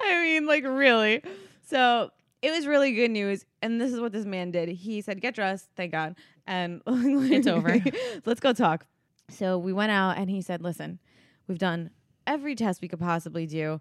[0.00, 1.22] I mean, like really.
[1.66, 2.10] So
[2.42, 3.44] it was really good news.
[3.60, 4.68] And this is what this man did.
[4.68, 6.14] He said, "Get dressed, thank God,
[6.46, 7.76] and It's over.
[8.24, 8.86] Let's go talk."
[9.30, 10.98] So we went out, and he said, "Listen,
[11.48, 11.90] we've done
[12.26, 13.80] every test we could possibly do.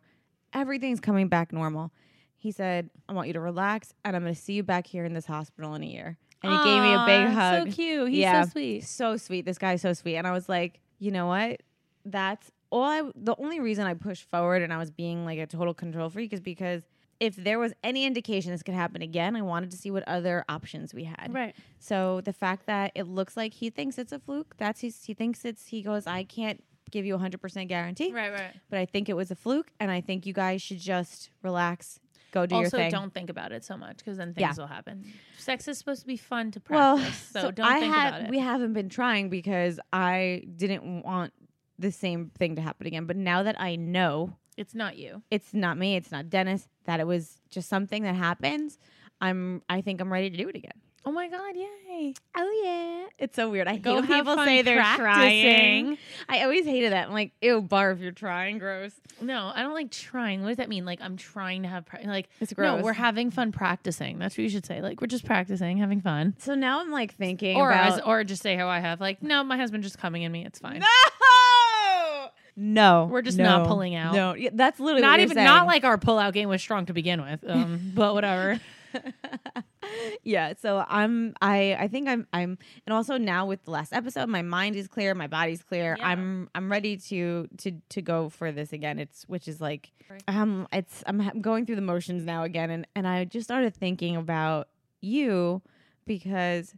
[0.54, 1.92] Everything's coming back normal."
[2.38, 5.04] He said, "I want you to relax, and I'm going to see you back here
[5.06, 7.70] in this hospital in a year." And he gave me a big hug.
[7.70, 8.10] So cute.
[8.10, 8.44] He's Yeah.
[8.44, 8.82] so sweet.
[8.84, 9.46] so sweet.
[9.46, 10.18] This guy's so sweet.
[10.18, 11.62] And I was like, you know what?
[12.06, 15.48] That's all I the only reason I pushed forward and I was being like a
[15.48, 16.84] total control freak is because
[17.20, 20.46] if there was any indication this could happen again, I wanted to see what other
[20.48, 21.32] options we had.
[21.34, 21.56] Right.
[21.80, 25.16] So the fact that it looks like he thinks it's a fluke, that's his, he
[25.16, 28.32] thinks it's he goes, I can't give you a hundred percent guarantee, Right.
[28.32, 28.54] Right.
[28.70, 32.00] but I think it was a fluke, and I think you guys should just relax,
[32.32, 32.92] go do your also, thing.
[32.92, 34.48] don't think about it so much because then Yeah.
[34.48, 35.06] things will happen.
[35.38, 38.30] Sex is supposed to be fun to well, practice, so, don't I think about it.
[38.30, 41.34] We haven't been trying because I didn't want
[41.80, 43.06] the same thing to happen again.
[43.06, 45.22] But now that I know it's not you.
[45.30, 48.78] it's not me, it's not Dennis, that it was just something that happens,
[49.22, 50.82] I'm I think I'm ready to do it again.
[51.08, 51.56] Oh my god!
[51.56, 52.14] Yay!
[52.36, 53.66] Oh yeah, it's so weird.
[53.66, 55.86] I Go hate when people say they're practicing.
[55.86, 55.98] trying.
[56.28, 57.08] I always hated that.
[57.08, 58.92] I'm like, ew, barf, you're trying, gross.
[59.22, 60.42] No, I don't like trying.
[60.42, 60.84] What does that mean?
[60.84, 62.80] Like I'm trying to have pra- like It's gross.
[62.80, 64.20] no, we're having fun practicing.
[64.20, 64.82] That's what you should say.
[64.82, 66.36] Like we're just practicing, having fun.
[66.40, 69.00] so now I'm like thinking Or about as, or just say how I have.
[69.00, 70.46] Like no, my husband just coming in me.
[70.46, 70.80] It's fine.
[70.82, 74.14] no, no, We're just no, not pulling out.
[74.14, 75.46] No, yeah, that's literally not even saying.
[75.46, 77.46] not like our pull out game was strong to begin with.
[77.48, 78.60] Um, but whatever.
[80.24, 84.28] yeah so i'm i i think i'm i'm and also now with the last episode
[84.28, 86.08] my mind is clear my body's clear Yeah.
[86.10, 89.92] i'm i'm ready to to to go for this again it's which is like
[90.28, 94.16] um it's i'm going through the motions now again and and i just started thinking
[94.16, 94.68] about
[95.02, 95.62] you
[96.06, 96.74] because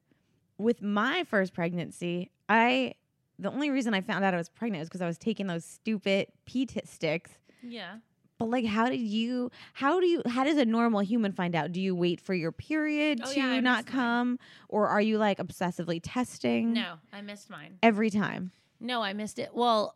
[0.57, 2.93] with my first pregnancy i
[3.39, 5.65] the only reason i found out i was pregnant is because i was taking those
[5.65, 7.31] stupid p t sticks
[7.63, 7.97] Yeah.
[8.39, 9.51] But like, how did you?
[9.73, 10.21] How do you?
[10.25, 11.71] How does a normal human find out?
[11.73, 14.03] Do you wait for your period Oh, to yeah, not missed mine.
[14.03, 16.73] come, or are you like obsessively testing?
[16.73, 17.77] No, I missed mine.
[17.83, 18.51] every time.
[18.79, 19.49] No, I missed it.
[19.53, 19.93] Well,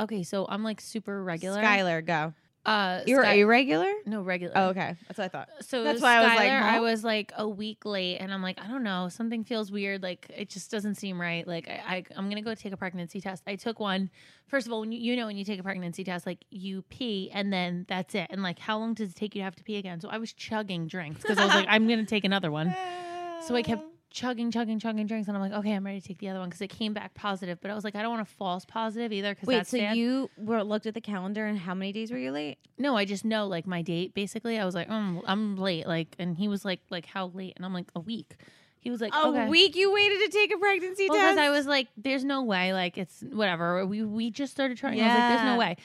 [0.00, 1.62] okay, so I'm like super regular.
[1.62, 2.32] Skylar, go.
[2.64, 3.92] Uh, You're Sky- irregular.
[4.06, 4.52] no regular.
[4.56, 5.48] Oh, okay, that's what I thought.
[5.62, 6.82] So That's why I was like, Skylar, I huh?
[6.82, 10.00] was like a week late, and I'm like, I don't know, something feels weird.
[10.02, 11.44] Like it just doesn't seem right.
[11.46, 13.42] Like I, I I'm gonna go take a pregnancy test.
[13.48, 14.10] I took one.
[14.46, 16.82] First of all, when you, you know when you take a pregnancy test, like you
[16.82, 18.28] pee and then that's it.
[18.30, 20.00] And like, how long does it take you to have to pee again?
[20.00, 22.72] So I was chugging drinks because I was like, I'm gonna take another one.
[23.46, 26.18] So I kept chugging, chugging, chugging drinks, and I'm like, okay, I'm ready to take
[26.18, 27.60] the other one because it came back positive.
[27.60, 29.76] But I was like, I don't want a false positive either because Wait, that's so
[29.76, 32.58] you were looked at the calendar and how many days were you late?
[32.78, 34.14] No, I just know like my date.
[34.14, 35.86] Basically, I was like, um, I'm late.
[35.86, 37.54] Like, and he was like, like how late?
[37.56, 38.36] And I'm like, a week.
[38.80, 39.48] He was like, A okay.
[39.48, 41.46] week you waited to take a pregnancy Well, because test?
[41.46, 42.72] I was like, there's no way.
[42.72, 43.86] Like, it's whatever.
[43.86, 45.00] We we just started trying.
[45.00, 45.76] I was like, there's no way.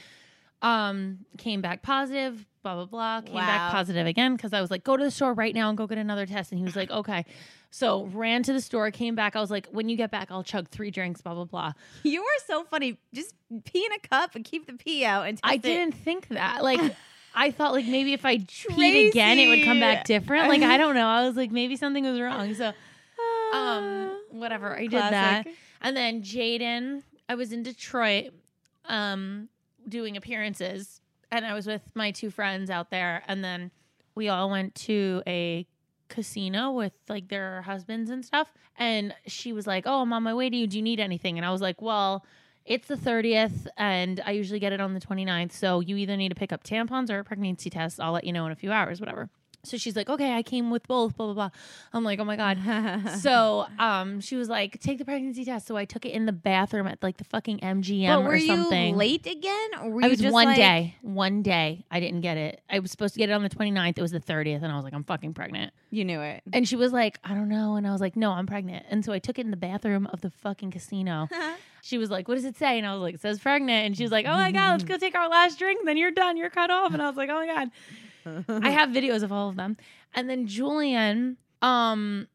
[0.63, 2.43] Um, came back positive.
[2.63, 3.21] Blah blah blah.
[3.21, 5.77] Came back positive again because I was like, go to the store right now and
[5.77, 6.51] go get another test.
[6.51, 7.23] And he was like, okay.
[7.69, 9.35] So ran to the store, came back.
[9.35, 11.21] I was like, when you get back, I'll chug three drinks.
[11.21, 11.73] Blah blah blah.
[12.03, 12.97] you are so funny.
[13.13, 15.61] Just pee in a cup and keep the pee out and I it.
[15.61, 16.63] didn't think that.
[16.63, 16.79] Like,
[17.35, 20.47] I thought like maybe if I peed again, it would come back different.
[20.49, 21.07] Like, I don't know.
[21.07, 22.53] I was like, maybe something was wrong.
[22.55, 22.73] So,
[23.53, 24.75] um, whatever.
[24.75, 25.47] I did that.
[25.81, 28.31] And then Jaden, I was in Detroit,
[28.85, 29.49] um,
[29.87, 31.01] doing appearances,
[31.31, 33.71] and I was with my two friends out there, and then
[34.15, 35.67] we all went to a
[36.09, 38.51] casino with like their husbands and stuff.
[38.77, 40.67] And she was like, "Oh, I'm on my way to you.
[40.67, 42.25] Do you need anything?" And I was like, "Well."
[42.65, 45.53] It's the 30th, and I usually get it on the 29th.
[45.53, 47.97] So you either need to pick up tampons or a pregnancy test.
[47.97, 49.29] I'll let you know in a few hours, whatever.
[49.67, 51.49] So she's like, okay, I came with both, blah, blah, blah.
[51.93, 52.57] I'm like, oh my God.
[53.19, 55.67] So um she was like take the pregnancy test.
[55.67, 58.91] So i took it in the bathroom at like the fucking mgm but or something.
[58.91, 59.69] you late again?
[59.81, 61.85] Or were i was one like- day one day.
[61.91, 62.61] I didn't get it.
[62.69, 64.75] I was supposed to get it on the 29th it was the 30th and i
[64.75, 65.73] was like i'm fucking pregnant.
[65.89, 66.43] You knew it.
[66.53, 68.85] and she was like i don't know and i was like no i'm pregnant.
[68.89, 71.27] And so i took it in the bathroom of the fucking casino.
[71.83, 72.77] She was like what does it say?
[72.77, 73.85] And i was like it says pregnant.
[73.85, 76.11] And she was like oh my god let's go take our last drink then you're
[76.11, 76.93] done you're cut off.
[76.93, 77.69] And i was like oh my god
[78.47, 79.77] I have videos of all of them.
[80.13, 82.27] And then Julian, um,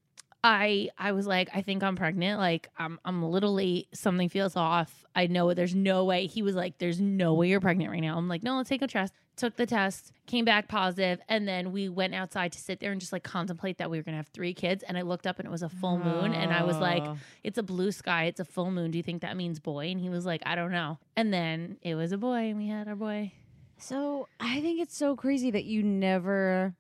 [0.44, 2.40] I I was like, I think I'm pregnant.
[2.40, 3.88] Like I'm I'm late.
[3.94, 5.05] Something feels off.
[5.14, 6.26] I know there's no way.
[6.26, 8.16] He was like, There's no way you're pregnant right now.
[8.16, 9.12] I'm like, no, let's take a test.
[9.35, 13.00] Took the test, came back positive, and then we went outside to sit there and
[13.00, 14.83] just like contemplate that we were gonna have three kids.
[14.83, 17.05] And I looked up and it was a full moon, and I was like.
[17.42, 18.92] It's a blue sky, it's a full moon.
[18.92, 19.90] Do you think that means boy?
[19.90, 20.98] And he was like, I don't know.
[21.16, 23.33] And then it was a boy, and we had our boy.
[23.83, 26.75] So I think it's so crazy that you never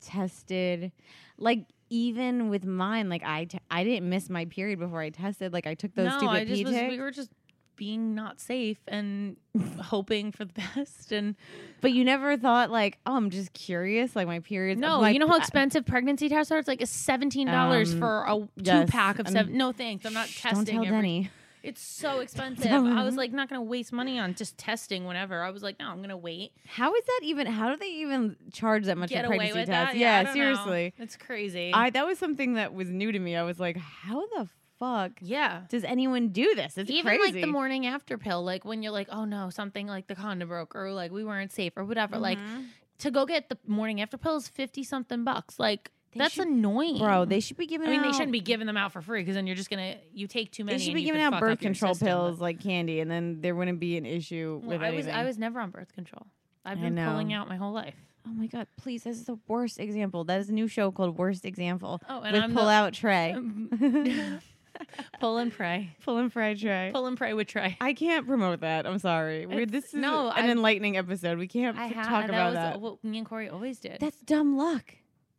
[0.00, 0.92] tested,
[1.38, 3.08] like even with mine.
[3.08, 5.52] Like I, t- I didn't miss my period before I tested.
[5.52, 7.30] Like I took those no, stupid I just was, we were just
[7.74, 9.36] being not safe and
[9.80, 11.10] hoping for the best.
[11.10, 11.34] And
[11.80, 14.14] But you never thought like, oh, I'm just curious.
[14.14, 14.80] Like my periods.
[14.80, 16.58] no, my- you know how expensive pregnancy tests are?
[16.58, 19.56] It's like a seventeen dollars Um, for a two yes, pack of um, seven.
[19.56, 20.64] No thanks, I'm not testing.
[20.64, 21.30] Don't tell every- Denny.
[21.66, 22.70] It's so expensive.
[22.70, 25.42] I was like not gonna waste money on just testing whenever.
[25.42, 26.52] I was like, no, I'm gonna wait.
[26.66, 27.46] How is that even?
[27.46, 29.92] How do they even charge that much Get for away pregnancy with tests?
[29.94, 29.98] that?
[29.98, 30.42] Yeah, I don't know.
[30.42, 30.94] seriously.
[30.98, 31.72] it's crazy.
[31.74, 33.36] I that was something that was new to me.
[33.36, 34.48] I was like, how the
[34.78, 35.62] fuck yeah.
[35.70, 36.76] does anyone do this?
[36.78, 37.32] It's Even crazy.
[37.32, 40.48] like the morning after pill, like when you're like, oh no, something like the condom
[40.48, 42.18] broke or like we weren't safe or whatever.
[42.18, 42.66] Like Mhm.
[42.98, 45.58] to go get the morning after pill is fifty something bucks.
[45.58, 47.88] Like They that's should- annoying, bro, they should be giving.
[47.88, 49.96] I mean, they shouldn't be giving them out for free because then you're just gonna
[50.12, 50.78] you take too many.
[50.78, 53.54] They should be giving out birth control system, pills but- like candy, and then there
[53.54, 55.14] wouldn't be an issue Well, with I was anything.
[55.14, 56.26] I was never on birth control.
[56.64, 57.94] I've I been pulling out my whole life.
[58.26, 58.66] Oh my god!
[58.76, 60.24] Please, this is the worst example.
[60.24, 62.92] That is a new show called Worst Example Oh, and with I'm Pull the- Out
[62.92, 63.36] Trey.
[65.20, 66.90] pull and pray, Pull and pray, Trey.
[66.92, 67.76] pull and pray with Trey.
[67.80, 68.86] I can't promote that.
[68.86, 69.46] I'm sorry.
[69.46, 71.38] We're, this is no, an I- enlightening episode.
[71.38, 72.80] We can't I f- have talk that about was that.
[72.80, 73.98] what me and Corey always did.
[74.00, 74.94] That's dumb luck.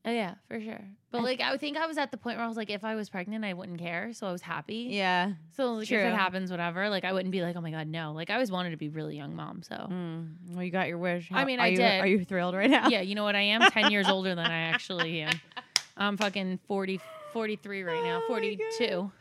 [0.07, 0.81] Oh yeah, for sure.
[1.11, 2.83] But I- like I think I was at the point where I was like, if
[2.83, 4.11] I was pregnant, I wouldn't care.
[4.13, 4.87] So I was happy.
[4.91, 5.33] Yeah.
[5.55, 6.89] So like, if it happens, whatever.
[6.89, 8.13] Like I wouldn't be like, oh my god, no.
[8.13, 9.61] Like I always wanted to be really young mom.
[9.63, 10.29] So Mm.
[10.51, 11.29] Well, you got your wish.
[11.31, 12.01] I mean, I you, did.
[12.01, 12.87] Are you thrilled right now?
[12.89, 13.35] yeah, you know what?
[13.35, 15.39] I am ten years older than I actually am.
[15.97, 16.99] I'm fucking 40,
[17.33, 19.11] 43 right now, Oh my 42.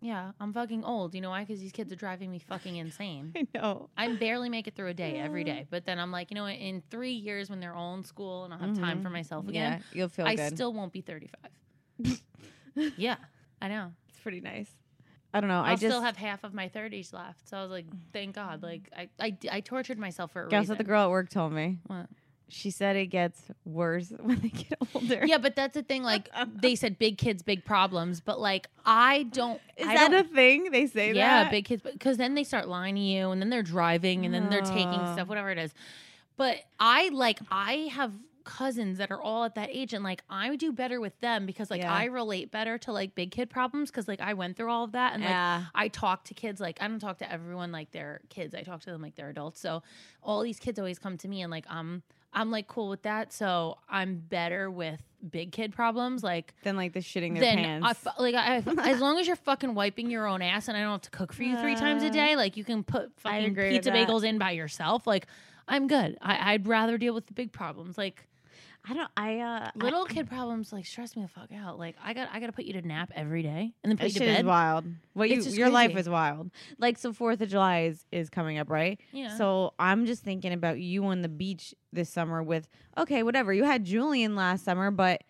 [0.00, 1.14] Yeah, I'm fucking old.
[1.14, 1.44] You know why?
[1.44, 3.32] Because these kids are driving me fucking insane.
[3.36, 3.88] I know.
[3.96, 5.66] I barely make it through a day every day.
[5.70, 6.56] But then I'm like, you know what?
[6.56, 9.12] In three years, when they're all in school and I'll have time for mm-hmm.
[9.14, 10.54] myself again, Yeah, you'll feel I good.
[10.54, 12.20] still won't be 35.
[12.96, 13.16] yeah,
[13.62, 13.92] I know.
[14.08, 14.70] it's pretty nice.
[15.32, 15.60] I don't know.
[15.60, 17.48] I'll I just still have half of my 30s left.
[17.48, 18.62] So I was like, thank God.
[18.62, 20.72] Like, I, I, I tortured myself for a guess reason.
[20.74, 21.78] what the girl at work told me.
[21.86, 22.06] What?
[22.48, 25.24] She said it gets worse when they get older.
[25.24, 26.02] Yeah, but that's the thing.
[26.14, 28.20] Like, they said big kids, big problems.
[28.20, 29.60] But like, I don't.
[29.76, 30.70] Is I that don't, a thing?
[30.70, 31.50] They say yeah, that.
[31.50, 34.50] big kids, because then they start lying to you, and then they're driving, and then
[34.50, 35.72] they're taking stuff, whatever it is.
[36.36, 38.12] But I like, I have
[38.44, 41.70] cousins that are all at that age, and like, I do better with them because
[41.70, 41.92] like Yeah.
[41.94, 44.92] I relate better to like big kid problems because like I went through all of
[44.92, 45.64] that, and like.
[45.74, 48.54] I talk to kids like I don't talk to everyone like they're kids.
[48.54, 49.60] I talk to them like they're adults.
[49.60, 49.82] So
[50.22, 52.02] all these kids always come to me and like I'm
[52.34, 53.32] I'm like cool with that.
[53.32, 56.22] So I'm better with big kid problems.
[56.22, 57.86] Like than like the shitting their pants.
[57.88, 58.56] I fu- like I,
[58.90, 61.32] as long as you're fucking wiping your own ass and I don't have to cook
[61.32, 63.90] for you three times a Uh, day, like you can put fucking agree with pizza
[63.90, 64.08] that.
[64.08, 65.06] bagels in by yourself.
[65.06, 65.26] Like
[65.68, 66.18] I'm good.
[66.20, 67.96] I, I'd rather deal with the big problems.
[67.96, 68.26] Like
[68.86, 69.10] I don't.
[69.16, 69.70] I uh.
[69.76, 71.78] little kid problems, like stress me the fuck out.
[71.78, 74.02] Like I got I got to put you to nap every day and then put
[74.02, 74.46] That you shit to is bed.
[74.46, 74.84] wild.
[75.14, 76.00] What you It's just your life crazy.
[76.00, 76.50] is wild.
[76.78, 79.00] Like so, Fourth of July is is coming up, right?
[79.12, 79.36] Yeah.
[79.38, 82.68] So I'm just thinking about you on the beach this summer with
[82.98, 83.54] okay, whatever.
[83.54, 85.22] You had Julian last summer, but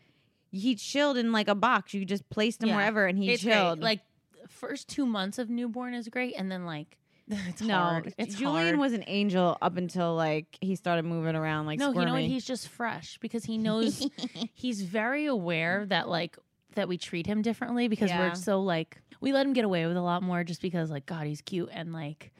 [0.50, 1.94] he chilled in like a box.
[1.94, 2.76] You just placed him Yeah.
[2.76, 3.52] wherever, and he it's great.
[3.54, 3.80] chilled.
[3.80, 4.00] Like
[4.48, 6.98] first two months of newborn is great, and then like
[7.48, 8.14] it's no, hard.
[8.18, 8.78] It's Julian hard.
[8.78, 12.22] was an angel up until like he started moving around like no, you know what?
[12.22, 14.06] He's just fresh because he knows
[14.52, 16.36] he's very aware that like
[16.74, 18.28] that we treat him differently because Yeah.
[18.28, 21.06] we're so like we let him get away with a lot more just because like
[21.06, 22.30] God he's cute and like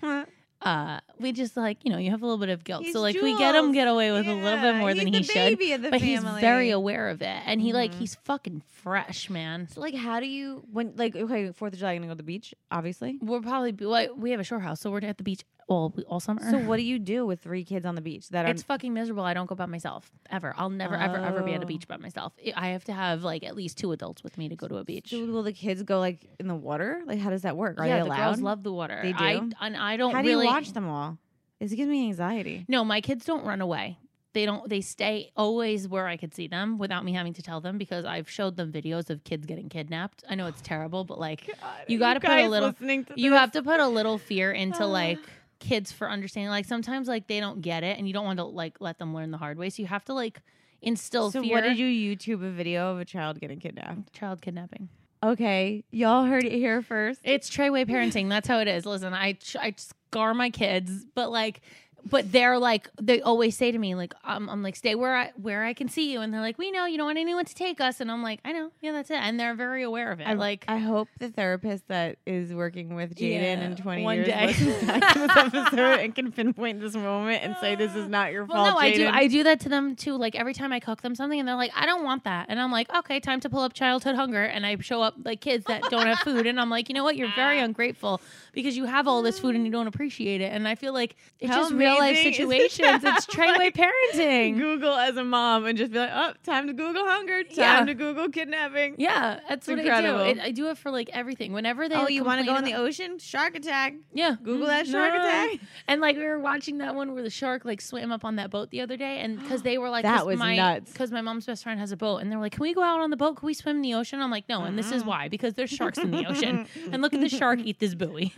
[0.65, 3.01] uh we just like you know you have a little bit of guilt He's so
[3.01, 5.27] like we get him get away with a little bit Yeah, more than he he's
[5.27, 7.99] should baby of the but he's very aware of it and he like Mhm.
[7.99, 11.95] he's fucking fresh man So like, how do you when like okay Fourth of July?
[11.97, 13.19] Gonna go to the beach, obviously.
[13.21, 15.95] we'll probably be like we have a shore house so we're at the beach all
[16.09, 18.63] all summer So what do you do with three kids on the beach that it's
[18.63, 19.25] fucking miserable.
[19.25, 20.55] I don't go by myself ever.
[20.57, 21.67] I'll never, ever, ever be at a Oh.
[21.67, 22.33] beach by myself.
[22.47, 24.77] I- I have to have like at least two adults with me to go to
[24.77, 25.11] a beach.
[25.11, 27.03] So will the kids go like in the water?
[27.07, 27.79] Like how does that work?
[27.81, 28.17] Are yeah, they the allowed?
[28.31, 29.01] girls love the water.
[29.03, 29.51] They I, do?
[29.61, 31.19] and I don't how do really you watch them all?
[31.61, 32.65] It gives me anxiety.
[32.69, 33.97] No, my kids don't run away.
[34.35, 34.69] They don't.
[34.69, 38.05] They stay always where I could see them without me having to tell them because
[38.05, 40.25] I've showed them videos of kids getting kidnapped.
[40.29, 41.49] I know it's terrible, but like
[41.87, 43.39] You gotta put a little- to you this?
[43.39, 45.21] have to put a little fear into like
[45.65, 46.51] kids for understanding.
[46.51, 49.15] Like sometimes like they don't get it, and you don't want to like let them
[49.15, 49.71] learn the hard way.
[49.71, 50.41] So you have to like
[50.83, 51.55] instill So fear.
[51.55, 54.13] what did you YouTube a video of a child getting kidnapped?
[54.13, 54.89] Child kidnapping.
[55.23, 57.21] Okay, y'all heard it here first.
[57.25, 58.29] It's Trayway parenting.
[58.29, 58.85] That's how it is.
[58.85, 61.63] Listen, I I scar my kids, but like,
[62.11, 65.33] but they're like they always say to me like I'm, I'm like stay where I
[65.41, 67.55] where I can see you, and they're like we know you don't want anyone to
[67.55, 68.71] take us, and I'm like I know.
[68.81, 70.25] Yeah that's it, and they're very aware of it.
[70.27, 74.17] I like I hope the therapist that is working with Jaden Yeah, in 20 one
[74.17, 74.47] years day.
[74.47, 78.33] listens back to this episode and can pinpoint this moment and say this is not
[78.33, 78.75] your well fault.
[78.75, 80.17] no I do I do that to them too.
[80.17, 82.61] Like every time I cook them something, and they're like I don't want that, and
[82.61, 85.65] I'm like okay time to pull up childhood hunger, and I show up like kids
[85.67, 87.17] that don't have food, and I'm like you know what?
[87.17, 88.21] You're very ungrateful
[88.53, 91.17] because you have all this food and you don't appreciate it, and I feel like
[91.41, 93.05] it's How just real life situations.
[93.05, 94.57] It's Trayway Like, parenting.
[94.57, 97.85] Google as a mom and just be like, oh, time to Google hunger, time Yeah.
[97.85, 98.97] to Google kidnapping.
[98.99, 100.21] Yeah, that's what incredible.
[100.21, 100.41] I do.
[100.41, 101.53] It, I do it for like everything.
[101.53, 103.19] Whenever they Oh, you want to go in the ocean?
[103.19, 103.95] Shark attack.
[104.13, 104.71] Yeah, Google Mhm.
[104.71, 105.21] that shark No.
[105.21, 105.61] attack.
[105.89, 108.51] And like we were watching that one where the shark like swam up on that
[108.51, 110.93] boat the other day, and because they were like, That was my, nuts.
[110.93, 112.83] Because my mom's best friend has a boat, and they were like, "Can we go
[112.83, 113.37] out on the boat?
[113.37, 115.71] Can we swim in the ocean?" I'm like, "No," and this is why because there's
[115.71, 118.33] sharks in the ocean, and look at the shark eat this buoy.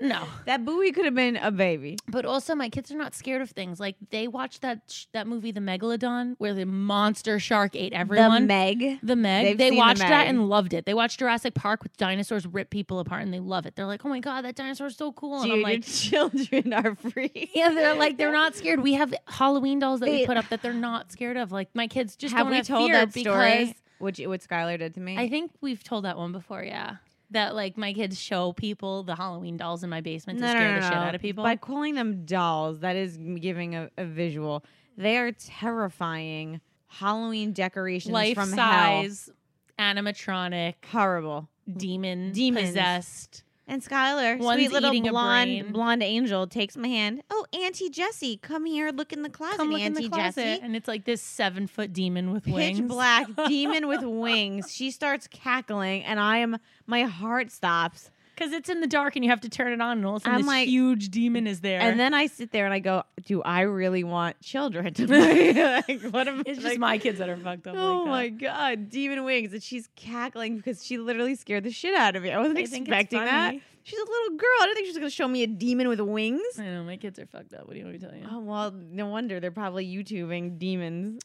[0.00, 1.98] No, That buoy could have been a baby.
[2.08, 3.78] but also my kids are not scared of things.
[3.78, 8.42] Like they watched that sh- that movie, The Megalodon, where the monster shark ate everyone.
[8.42, 8.98] The Meg.
[9.02, 9.44] The Meg.
[9.46, 10.86] They've they seen The watched that and loved it.
[10.86, 13.76] They watched Jurassic Park with dinosaurs rip people apart and they love it.
[13.76, 15.42] They're like, oh my God, that dinosaur's so cool.
[15.42, 17.50] And Dude, I'm your like, children are free.
[17.54, 18.80] yeah, they're like, they're not scared.
[18.80, 21.52] We have Halloween dolls that we put up that they're not scared of.
[21.52, 23.50] Like my kids just have don't we have told fear that story?
[23.66, 25.18] because Which what Skylar did to me.
[25.18, 26.62] I think we've told that one before.
[26.64, 26.96] Yeah.
[27.32, 30.86] That like my kids show people the Halloween dolls in my basement to scare the
[30.86, 31.44] shit out of people.
[31.44, 34.64] By calling them dolls, that is giving a, a visual.
[34.96, 39.30] They are terrifying Halloween decorations Life from size,
[39.78, 41.00] animatronic, hell.
[41.02, 41.48] Horrible.
[41.76, 42.68] demon, Demons.
[42.68, 43.44] possessed.
[43.70, 47.22] And Skylar, One's sweet little blonde blonde angel, takes my hand.
[47.30, 50.34] Oh, Auntie Jessie, come here, look in the closet, Come look in Auntie the closet,
[50.42, 50.62] Jessie.
[50.62, 52.80] and it's like this seven foot demon with Pitch wings.
[52.80, 54.74] black demon with wings.
[54.74, 58.10] She starts cackling, and I am my heart stops.
[58.40, 60.22] Because it's in the dark and you have to turn it on, and all of
[60.22, 61.78] a sudden I'm this like- huge demon is there.
[61.78, 66.26] And then I sit there and I go, "Do I really want children like what
[66.26, 67.74] am it's just like, my kids that are fucked up.
[67.76, 69.52] Oh my god, demon wings!
[69.52, 72.32] And she's cackling because she literally scared the shit out of me.
[72.32, 73.48] I wasn't They think it's expecting that.
[73.48, 73.62] funny.
[73.82, 74.48] She's a little girl.
[74.60, 76.40] I didn't think she was gonna show me a demon with wings.
[76.58, 77.66] I know my kids are fucked up.
[77.66, 78.24] What do you want me to tell you?
[78.30, 81.20] Oh well, no wonder they're probably YouTubing demons.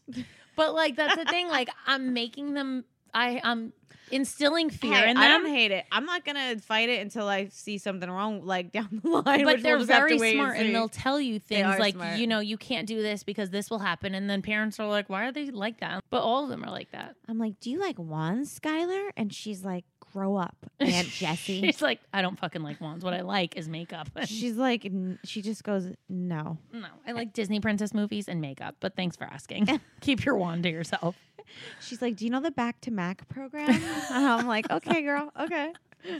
[0.57, 1.47] But like that's the thing.
[1.47, 2.83] Like I'm making them.
[3.13, 3.71] I I'm
[4.11, 5.85] instilling fear Hey, in I don't hate it.
[5.91, 9.43] I'm not gonna fight it until I see something wrong, like down the line.
[9.45, 10.73] but they're we'll just have to very smart and see.
[10.73, 12.17] they'll tell you things like smart.
[12.17, 15.09] you know you can't do this because this will happen and then parents are like
[15.09, 17.69] why are they like that but all of them are like that I'm like, "Do
[17.71, 22.37] you like wands, Skylar?" And she's like, "Grow up, Aunt Jessie." she's like i don't
[22.39, 26.57] fucking like wands what i like is makeup She's like, n- she just goes, "No."
[26.71, 29.67] no i like disney princess movies and makeup but thanks for asking
[30.01, 31.15] keep your wand to yourself
[31.81, 35.31] She's like, "Do you know the Back to Mac program?" and I'm like, "Okay, girl.
[35.39, 35.73] Okay."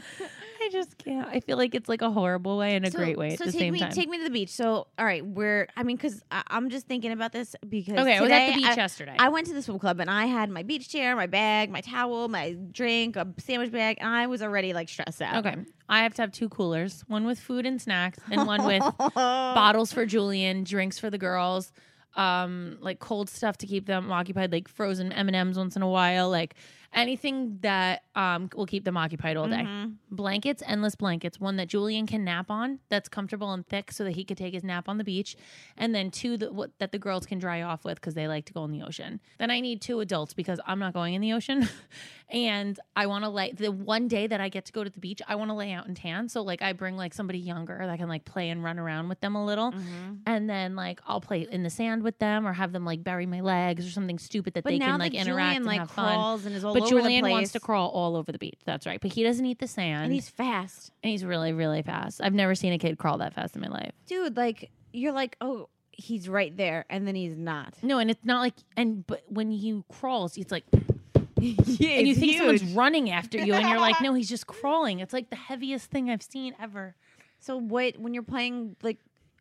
[0.60, 1.28] I just can't.
[1.28, 3.44] I feel like it's like a horrible way and a So- great way at so
[3.44, 3.92] the take same me, time.
[3.92, 4.48] Take me to the beach.
[4.50, 5.68] So, all right, we're.
[5.76, 8.66] I mean, because I'm just thinking about this because okay, I was at the beach
[8.66, 9.14] I, yesterday.
[9.16, 11.82] I went to the swim club and I had my beach chair, my bag, my
[11.82, 15.46] towel, my drink, a sandwich bag, and I was already like stressed out.
[15.46, 15.56] okay,
[15.88, 18.82] I have to have two coolers, one with food and snacks, and one with
[19.14, 21.70] bottles for Julian, drinks for the girls,
[22.16, 25.82] um, like cold stuff to keep them occupied, like frozen M and M's once in
[25.82, 26.54] a while, like
[26.92, 29.62] anything that um will keep them occupied all day.
[29.64, 29.94] Mhm.
[30.10, 31.38] Blankets, endless blankets.
[31.40, 34.54] One that Julian can nap on, that's comfortable and thick, so that he could take
[34.54, 35.36] his nap on the beach,
[35.76, 38.44] and then two that what, that the girls can dry off with because they like
[38.46, 39.20] to go in the ocean.
[39.38, 41.68] Then I need two adults because I'm not going in the ocean,
[42.30, 44.98] and I want to lay the one day that I get to go to the
[45.00, 46.28] beach, I want to lay out and tan.
[46.28, 49.20] So like I bring like somebody younger that can like play and run around with
[49.20, 50.20] them a little, Mhm.
[50.26, 53.26] and then like I'll play in the sand with them or have them like bury
[53.26, 55.90] my legs or something stupid that But they can like interact Julian and like have
[55.90, 56.40] fun.
[56.46, 58.58] and is all But Julian wants to crawl all over the beach.
[58.64, 59.00] That's right.
[59.00, 60.04] But he doesn't eat the sand.
[60.04, 62.20] and he's fast, And he's really, really fast.
[62.22, 63.92] I've never seen a kid crawl that fast in my life.
[64.06, 64.36] dude.
[64.36, 67.74] Like you're like, oh, he's right there, and then he's not.
[67.82, 70.64] No, and it's not like, and but when he crawls, it's like,
[71.38, 75.00] yeah, and you think someone's running after you, and you're like, no, he's just crawling.
[75.00, 76.94] It's like the heaviest thing I've seen ever.
[77.40, 78.98] So what when you're playing like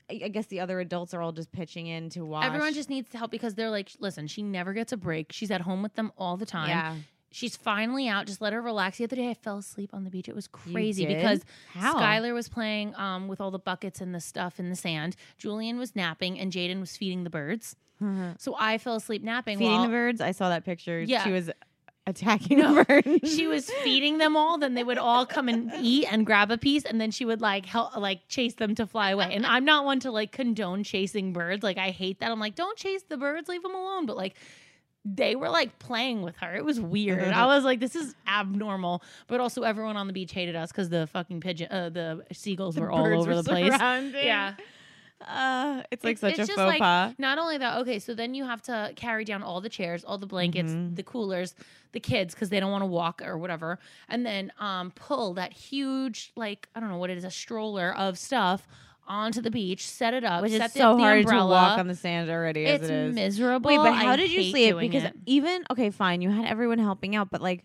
[0.09, 2.45] I I guess the other adults are all just pitching in to watch.
[2.45, 5.31] Everyone just needs to help because they're like, listen, she never gets a break.
[5.31, 6.69] She's at home with them all the time.
[6.69, 6.95] yeah.
[7.35, 8.27] She's finally out.
[8.27, 8.97] Just let her relax.
[8.97, 10.29] The other day, I fell asleep on the beach.
[10.29, 11.41] It was crazy because
[11.73, 11.95] How?
[11.99, 15.17] Skylar was playing um, with all the buckets and the stuff in the sand.
[15.37, 17.75] Julian was napping, and Jaden was feeding the birds.
[18.37, 19.57] So I fell asleep napping.
[19.57, 20.21] feeding while the birds.
[20.21, 21.01] I saw that picture.
[21.01, 21.25] Yeah.
[21.25, 21.49] she was
[22.07, 23.27] attacking No, the bird.
[23.27, 24.57] she was feeding them all.
[24.57, 27.41] Then they would all come and eat and grab a piece, and then she would
[27.41, 29.27] like help, like chase them to fly away.
[29.33, 31.63] And I'm not one to like condone chasing birds.
[31.63, 32.31] Like I hate that.
[32.31, 34.05] I'm like, don't chase the birds, leave them alone.
[34.05, 34.37] But like.
[35.07, 36.55] They were like playing with her.
[36.55, 37.27] It was weird.
[37.31, 40.89] I was like, "This is abnormal." But also, everyone on the beach hated us because
[40.89, 43.71] the fucking pigeon, uh, the seagulls were all over were the place.
[43.79, 44.55] Yeah,
[45.21, 47.13] Uh, it's like It's- such it's a just faux like- pas.
[47.17, 50.17] Not only that, okay, so then you have to carry down all the chairs, all
[50.17, 50.95] the blankets, Mhm.
[50.95, 51.55] the coolers,
[51.93, 53.79] the kids because they don't want to walk or whatever,
[54.09, 57.95] and then um pull that huge like I don't know what it is a stroller
[57.95, 58.67] of stuff
[59.07, 61.43] onto the beach, set it up, Which set is the, so the hard umbrella.
[61.43, 63.15] to walk on the sand already as It's it is.
[63.15, 63.69] miserable.
[63.69, 64.77] Wait, but how I did you sleep?
[64.79, 65.13] Because it.
[65.25, 67.63] even okay, fine, you had everyone helping out, but like,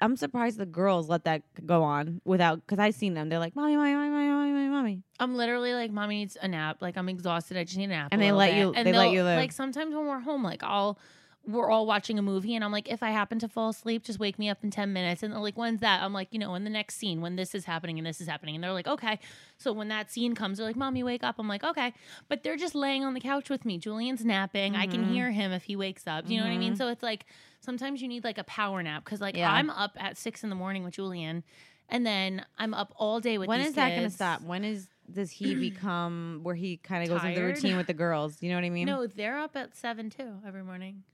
[0.00, 2.56] I'm surprised the girls let that go on without.
[2.66, 5.02] Because I seen them, they're like, mommy, mommy, mommy, mommy, mommy, mommy.
[5.18, 6.78] I'm literally like, mommy needs a nap.
[6.82, 7.56] Like I'm exhausted.
[7.56, 8.08] I just need a nap.
[8.12, 9.38] And they let bit." you- And they let you live.
[9.38, 10.98] Like sometimes when we're home, like I'll.
[11.46, 14.18] We're all watching a movie, and I'm like, if I happen to fall asleep, just
[14.18, 15.22] wake me up in 10 minutes.
[15.22, 16.02] And they're like, when's that?
[16.02, 18.26] I'm like, you know, in the next scene, when this is happening and this is
[18.26, 18.56] happening.
[18.56, 19.20] And they're like, okay.
[19.56, 21.36] So when that scene comes, they're like, mommy, wake up.
[21.38, 21.94] I'm like, okay.
[22.28, 23.78] But they're just laying on the couch with me.
[23.78, 24.74] Julian's napping.
[24.74, 25.12] I can Mhm.
[25.12, 26.28] hear him if he wakes up.
[26.28, 26.72] You know what I mean?
[26.74, 26.78] Mhm.
[26.78, 27.26] So it's like
[27.60, 29.52] sometimes you need like a power nap because, like, Yeah.
[29.52, 31.44] I'm up at six in the morning with Julian,
[31.88, 34.42] and then I'm up all day with When is that going to stop?
[34.42, 37.94] When is does he become where he kind of goes into the routine with the
[37.94, 38.42] girls?
[38.42, 38.86] You know what I mean?
[38.86, 41.04] No, they're up at seven too every morning.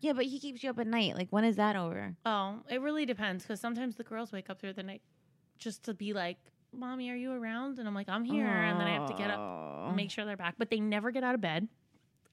[0.00, 1.16] Yeah, but he keeps you up at night.
[1.16, 2.14] Like, when is that over?
[2.26, 5.00] Oh, it really depends because sometimes the girls wake up through the night
[5.58, 6.36] just to be like,
[6.72, 9.30] "Mommy, are you around?" And I'm like, "I'm here," and then I have to get
[9.30, 10.56] up and make sure they're back.
[10.58, 11.68] But they never get out of bed,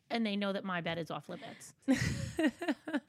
[0.09, 1.73] and they know that my bed is off limits.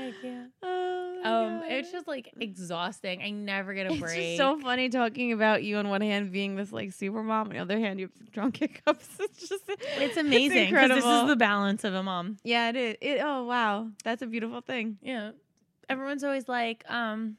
[0.00, 0.50] I can't.
[0.62, 1.72] Oh, Um, God.
[1.72, 3.22] it's just like exhausting.
[3.22, 4.18] I never get a It's break.
[4.18, 7.52] It's so funny talking about you on one hand being this like super mom, on
[7.52, 9.08] the other hand you have drunk hiccups.
[9.20, 11.20] It's just it's amazing 'cause this incredible.
[11.22, 12.38] is the balance of a mom.
[12.44, 12.96] yeah, it is.
[13.00, 14.98] It oh wow, that's a beautiful thing.
[15.02, 15.32] Yeah.
[15.88, 17.36] Everyone's always like, um,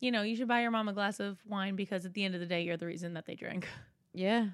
[0.00, 2.34] you know, you should buy your mom a glass of wine because at the end
[2.34, 3.66] of the day, you're the reason that they drink.
[4.12, 4.48] Yeah,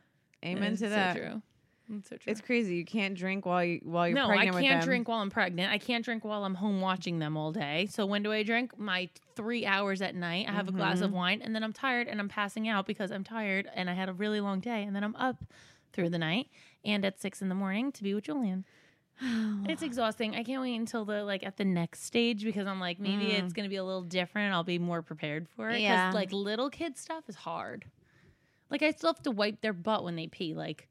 [0.44, 1.16] amen to so that.
[1.16, 1.42] true.
[1.90, 2.16] It's so.
[2.26, 2.76] It's crazy.
[2.76, 4.52] You can't drink while you while you're pregnant.
[4.52, 5.70] no, I can't drink while I'm pregnant.
[5.72, 7.86] I can't drink while I'm home watching them all day.
[7.90, 8.78] So when do I drink?
[8.78, 10.46] My three hours at night.
[10.48, 11.14] I have a glass of Mhm.
[11.14, 14.08] wine, and then I'm tired and I'm passing out because I'm tired and I had
[14.08, 15.44] a really long day, and then I'm up
[15.92, 16.48] through the night
[16.84, 18.64] and at six in the morning to be with Julian.
[19.68, 20.34] It's exhausting.
[20.34, 23.42] I can't wait until the like at the next stage because I'm like maybe Mm.
[23.44, 24.54] it's gonna be a little different.
[24.54, 25.80] I'll be more prepared for it.
[25.80, 26.10] Yeah.
[26.14, 27.84] like little kid stuff is hard.
[28.70, 30.54] Like I still have to wipe their butt when they pee.
[30.54, 30.88] Like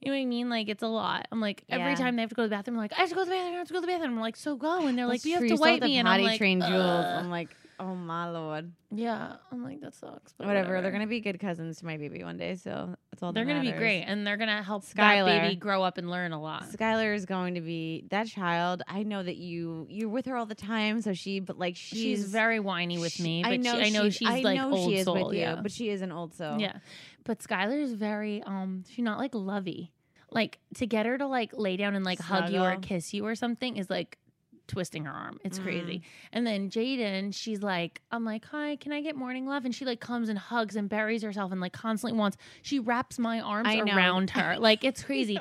[0.00, 0.48] you know what I mean?
[0.50, 1.26] Like it's a lot.
[1.32, 1.94] I'm like every Yeah.
[1.96, 3.30] time they have to go to the bathroom, I'm like I have to go to
[3.30, 3.54] the bathroom.
[3.54, 4.12] I have to go to the bathroom.
[4.14, 6.22] I'm like so go, and they're like That's you have to wipe me, and I'm
[6.22, 7.06] like train Jules.
[7.06, 8.72] "Ugh." I'm like, oh my lord.
[8.90, 9.36] yeah.
[9.52, 10.32] I'm like that sucks.
[10.36, 10.80] But Whatever.
[10.80, 13.32] They're gonna be good cousins to my baby one day, so that's all.
[13.32, 15.26] They're that gonna be great, and they're gonna help Skylar.
[15.26, 16.64] that baby grow up and learn a lot.
[16.70, 18.82] Skylar is going to be that child.
[18.86, 21.98] I know that you you're with her all the time, so she but like she's,
[21.98, 24.40] She's, very whiny with she- me, but I know, she, I know she's, she's I
[24.40, 25.26] like know old she is soul.
[25.26, 25.60] with you, yeah.
[25.62, 26.58] but she is an old soul.
[26.60, 26.78] Yeah.
[27.24, 29.92] But Skylar's very um she's not like lovey.
[30.30, 33.24] Like to get her to like lay down and like hug you or kiss you
[33.26, 34.18] or something is like
[34.66, 35.38] twisting her arm.
[35.44, 35.98] It's crazy.
[35.98, 36.28] Mm-hmm.
[36.32, 39.64] And then Jaden, she's like, I'm like, hi, can I get morning love?
[39.64, 42.36] And she like comes and hugs and buries herself and like constantly wants.
[42.62, 44.58] She wraps my arms around her.
[44.58, 45.38] Like it's crazy.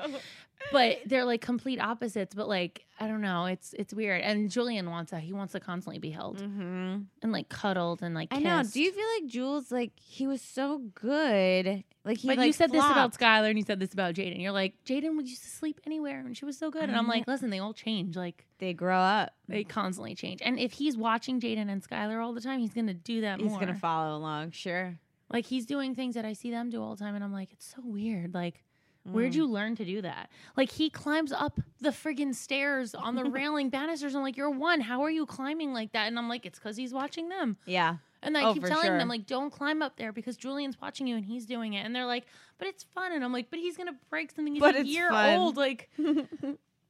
[0.72, 2.34] But they're like complete opposites.
[2.36, 4.22] But like I don't know, it's it's weird.
[4.22, 5.22] And Julian wants that.
[5.22, 6.98] He wants to constantly be held Mm-hmm.
[7.22, 8.30] and like cuddled and like.
[8.32, 8.64] I know.
[8.64, 9.72] Do you feel like Jules?
[9.72, 11.84] Like he was so good.
[12.04, 12.28] Like he.
[12.28, 13.14] But like, you said this about.
[13.18, 14.42] Skylar and you said this about Jaden.
[14.42, 16.84] You're like, Jaden would used to sleep anywhere and she was so good.
[16.84, 18.16] And I'm like, listen, they all change.
[18.16, 19.34] Like They grow up.
[19.48, 20.42] they constantly change.
[20.44, 23.44] And if he's watching Jaden and Skylar all the time, he's gonna do that more.
[23.46, 23.60] He's more.
[23.60, 24.52] gonna follow along.
[24.52, 24.98] Sure.
[25.30, 27.52] like he's doing things that I see them do all the time, and I'm like,
[27.52, 28.34] it's so weird.
[28.34, 28.64] Like,
[29.06, 29.36] where'd Mm.
[29.36, 30.30] you learn to do that?
[30.58, 34.16] Like he climbs up the friggin' stairs on the railing banisters.
[34.16, 34.82] I'm like, you're one.
[34.82, 36.08] How are you climbing like that?
[36.08, 37.58] And I'm like, it's because he's watching them.
[37.66, 37.98] Yeah.
[38.24, 38.98] And I Oh, keep telling sure.
[38.98, 41.86] them, like, don't climb up there because Julian's watching you and he's doing it.
[41.86, 42.26] And they're like,
[42.58, 43.12] but it's fun.
[43.12, 44.54] And I'm like, but he's gonna break something.
[44.54, 45.38] He's But a year fun.
[45.38, 45.58] old.
[45.58, 45.90] Like,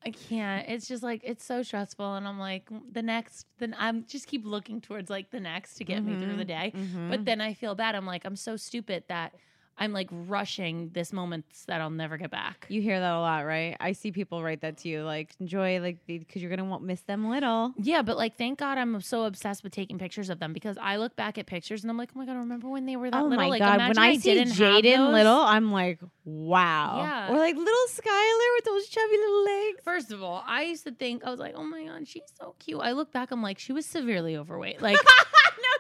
[0.05, 0.69] I can't.
[0.69, 2.15] It's just like it's so stressful.
[2.15, 3.47] And I'm like, the next.
[3.57, 6.71] Then I'm just keep looking towards like the next to get me through the day.
[6.75, 7.09] Mhm.
[7.09, 7.95] But then I feel bad.
[7.95, 9.33] I'm like, I'm so stupid that
[9.77, 12.65] I'm like rushing this moment that I'll never get back.
[12.69, 13.75] You hear that a lot, right?
[13.79, 17.01] I see people write that to you, like enjoy, like because you're gonna want miss
[17.01, 17.73] them little.
[17.77, 20.97] Yeah, but like, thank God I'm so obsessed with taking pictures of them because I
[20.97, 23.19] look back at pictures and I'm like, oh my God, remember when they were that
[23.19, 23.37] oh little?
[23.37, 23.77] my like, god!
[23.79, 26.97] When imagine I, see Jaden little, I'm like, wow.
[26.97, 27.33] Yeah.
[27.33, 29.79] Or like little Skylar with those chubby little legs.
[29.83, 32.55] First of all, I used to think I was like, "Oh my god, she's so
[32.59, 34.81] cute." I look back, I'm like, she was severely overweight.
[34.81, 34.97] Like,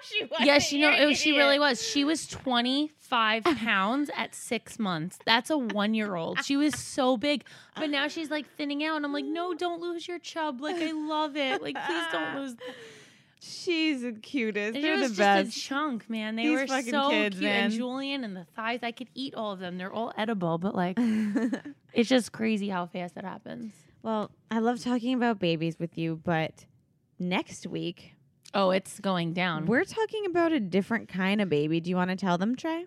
[0.11, 0.39] she was.
[0.41, 1.81] yes, you know, it was, she really was.
[1.81, 5.17] She was 25 pounds at six months.
[5.25, 6.43] That's a one year old.
[6.43, 7.43] She was so big,
[7.75, 10.61] but now she's like thinning out, and I'm like, "No, don't lose your chub.
[10.61, 11.61] Like, I love it.
[11.61, 12.55] Like, please don't lose."
[13.41, 14.75] She's the cutest.
[14.75, 15.45] And They're it the was best.
[15.51, 16.35] just a chunk, man.
[16.35, 17.71] They These were so kids, cute, and.
[17.71, 18.79] Julian and the thighs.
[18.81, 19.77] I could eat all of them.
[19.77, 20.97] They're all edible, but like,
[21.93, 23.71] it's just crazy how fast it happens.
[24.01, 26.65] well, I love talking about babies with you, but
[27.19, 28.14] next week
[28.53, 29.65] Oh, it's going down.
[29.65, 31.79] we're talking about a different kind of baby.
[31.81, 32.85] Do you want to tell them, Trey?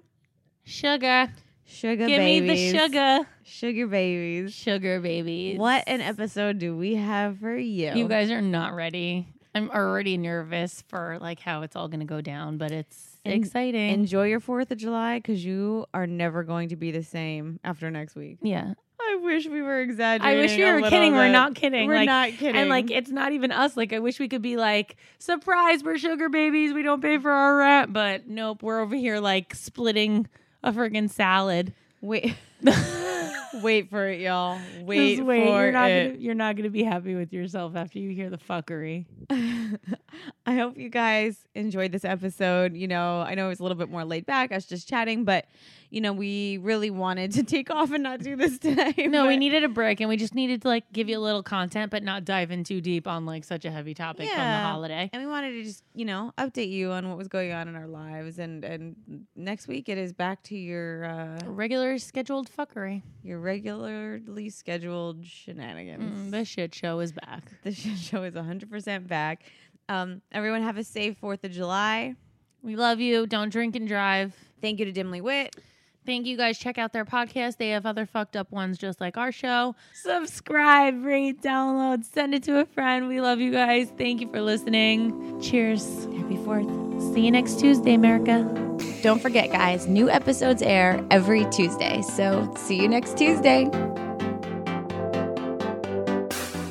[0.65, 1.31] Sugar.
[1.65, 2.49] Sugar Give babies.
[2.49, 3.29] me the sugar.
[3.43, 4.55] Sugar babies.
[4.55, 5.59] Sugar babies.
[5.59, 7.93] What an episode do we have for you?
[7.95, 9.29] You guys are not ready.
[9.55, 13.33] I'm already nervous for like how it's all going to go down, but it's En-
[13.33, 13.91] exciting.
[13.93, 17.91] enjoy your 4th of July because you are never going to be the same after
[17.91, 18.39] next week.
[18.43, 18.75] yeah.
[19.19, 20.39] I wish we were exaggerating.
[20.39, 21.13] I wish we were kidding.
[21.13, 21.89] We're not kidding.
[21.89, 22.55] We're like, not kidding.
[22.55, 23.77] And like it's not even us.
[23.77, 26.73] Like I wish we could be like, surprise, we're sugar babies.
[26.73, 27.93] We don't pay for our rent.
[27.93, 30.29] But nope, we're over here like splitting
[30.63, 31.73] a friggin' salad.
[32.01, 32.37] wait,
[33.55, 34.61] wait for it, y'all.
[34.83, 35.47] Wait, Just wait.
[35.47, 36.09] for You're not it.
[36.13, 39.07] gonna you're not gonna be happy with yourself after you hear the fuckery.
[40.47, 42.75] I hope you guys enjoyed this episode.
[42.77, 44.89] You know, I know it was a little bit more laid back, I was just
[44.89, 45.47] chatting, but
[45.91, 49.07] you know, we really wanted to take off and not do this today.
[49.09, 51.43] No, we needed a break and we just needed to like give you a little
[51.43, 54.59] content, but not dive in too deep on like such a heavy topic from the
[54.61, 55.09] holiday.
[55.13, 57.77] and we wanted to just, you know, update you on what was going on in
[57.77, 58.39] our lives.
[58.39, 58.97] And and
[59.35, 63.03] next week it is back to your uh, Regular scheduled fuckery.
[63.23, 66.29] your regularly scheduled shenanigans.
[66.29, 67.51] Mm, the shit show is back.
[67.63, 69.43] the shit show is 100% back.
[69.89, 72.15] Um, everyone have a safe 4th of July.
[72.63, 73.27] We love you.
[73.27, 74.35] Don't drink and drive.
[74.61, 75.57] Thank you to Dimly Wit.
[76.09, 76.59] Thank you guys.
[76.59, 77.59] Check out their podcast.
[77.59, 79.77] They have other fucked up ones just like our show.
[79.93, 83.09] Subscribe, rate, download, send it to a friend.
[83.09, 83.93] We love you guys.
[83.99, 85.39] Thank you for listening.
[85.43, 86.05] Cheers.
[86.05, 87.13] Happy 4th.
[87.13, 88.43] See you next Tuesday, America.
[89.03, 92.01] Don't forget, guys, new episodes air every Tuesday.
[92.01, 93.65] So see you next Tuesday.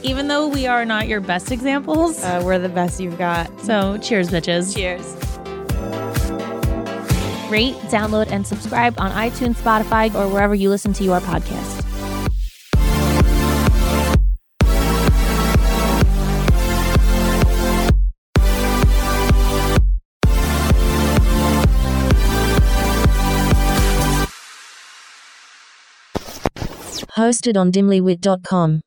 [0.01, 2.23] Even though we are not your best examples.
[2.23, 3.47] Uh, we're the best you've got.
[3.59, 4.75] so cheers, bitches.
[4.75, 5.26] Cheers.
[7.50, 11.84] Rate, download, and subscribe on iTunes, Spotify, or wherever you listen to your podcast.
[27.18, 28.82] Hosted on dimlywit.com.